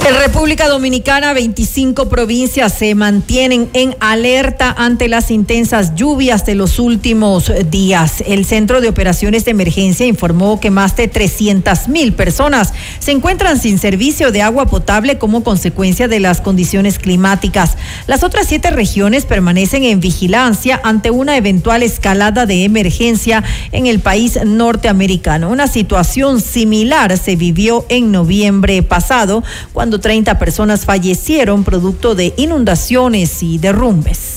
[0.08, 6.80] En República Dominicana, 25 provincias se mantienen en alerta ante las intensas lluvias de los
[6.80, 8.24] últimos días.
[8.26, 13.60] El Centro de Operaciones de Emergencia informó que más de 300 mil personas se encuentran
[13.60, 17.76] sin servicio de agua potable como consecuencia de las condiciones climáticas.
[18.08, 23.44] Las otras siete regiones permanecen en vigilancia ante una eventual escalada de emergencia
[23.74, 25.50] en el país norteamericano.
[25.50, 29.44] Una situación similar se vivió en noviembre pasado,
[29.74, 34.37] cuando 30 personas fallecieron producto de inundaciones y derrumbes.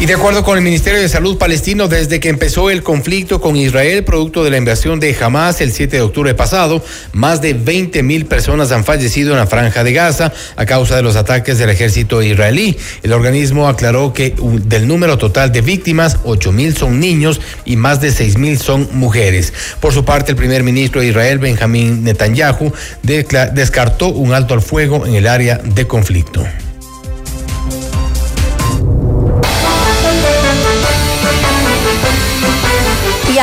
[0.00, 3.56] Y de acuerdo con el Ministerio de Salud palestino, desde que empezó el conflicto con
[3.56, 8.04] Israel, producto de la invasión de Hamas el 7 de octubre pasado, más de 20
[8.04, 11.70] mil personas han fallecido en la franja de Gaza a causa de los ataques del
[11.70, 12.78] ejército israelí.
[13.02, 18.00] El organismo aclaró que del número total de víctimas, 8 mil son niños y más
[18.00, 19.52] de 6 mil son mujeres.
[19.80, 22.72] Por su parte, el primer ministro de Israel, Benjamín Netanyahu,
[23.02, 26.46] descartó un alto al fuego en el área de conflicto.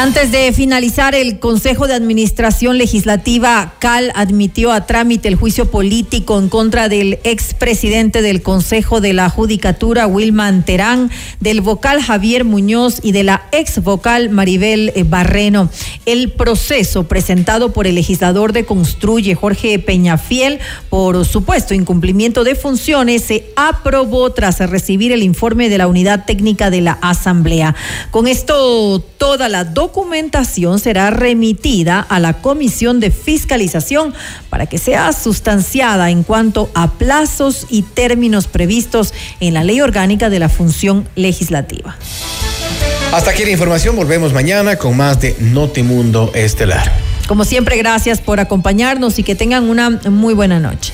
[0.06, 6.38] Antes de finalizar, el Consejo de Administración Legislativa CAL admitió a trámite el juicio político
[6.38, 11.10] en contra del expresidente del Consejo de la Judicatura, Wilman Terán,
[11.40, 15.72] del vocal Javier Muñoz y de la ex vocal Maribel eh, Barreno.
[16.06, 20.60] El proceso presentado por el legislador de Construye, Jorge Peñafiel,
[20.92, 26.70] por supuesto incumplimiento de funciones, se aprobó tras recibir el informe de la Unidad Técnica
[26.70, 27.74] de la Asamblea.
[28.12, 29.95] Con esto, toda la documentación
[30.78, 34.14] será remitida a la Comisión de Fiscalización
[34.50, 40.30] para que sea sustanciada en cuanto a plazos y términos previstos en la Ley Orgánica
[40.30, 41.98] de la Función Legislativa.
[43.14, 46.92] Hasta aquí la información, volvemos mañana con más de Notimundo Estelar.
[47.28, 50.94] Como siempre, gracias por acompañarnos y que tengan una muy buena noche.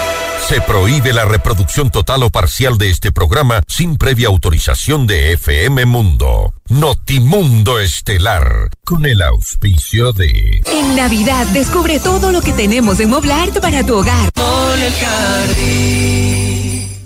[0.47, 5.85] Se prohíbe la reproducción total o parcial de este programa sin previa autorización de FM
[5.85, 6.53] Mundo.
[6.67, 10.61] Notimundo Estelar, con el auspicio de...
[10.65, 14.31] En Navidad descubre todo lo que tenemos en Moblart para tu hogar.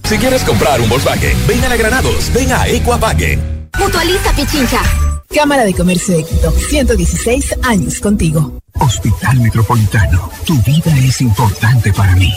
[0.03, 3.70] Si quieres comprar un Volkswagen, ven a la Granados, ven a Equavagen.
[3.78, 4.82] Mutualiza Pichincha.
[5.34, 8.60] Cámara de Comercio de Quito, 116 años contigo.
[8.80, 12.34] Hospital Metropolitano, tu vida es importante para mí.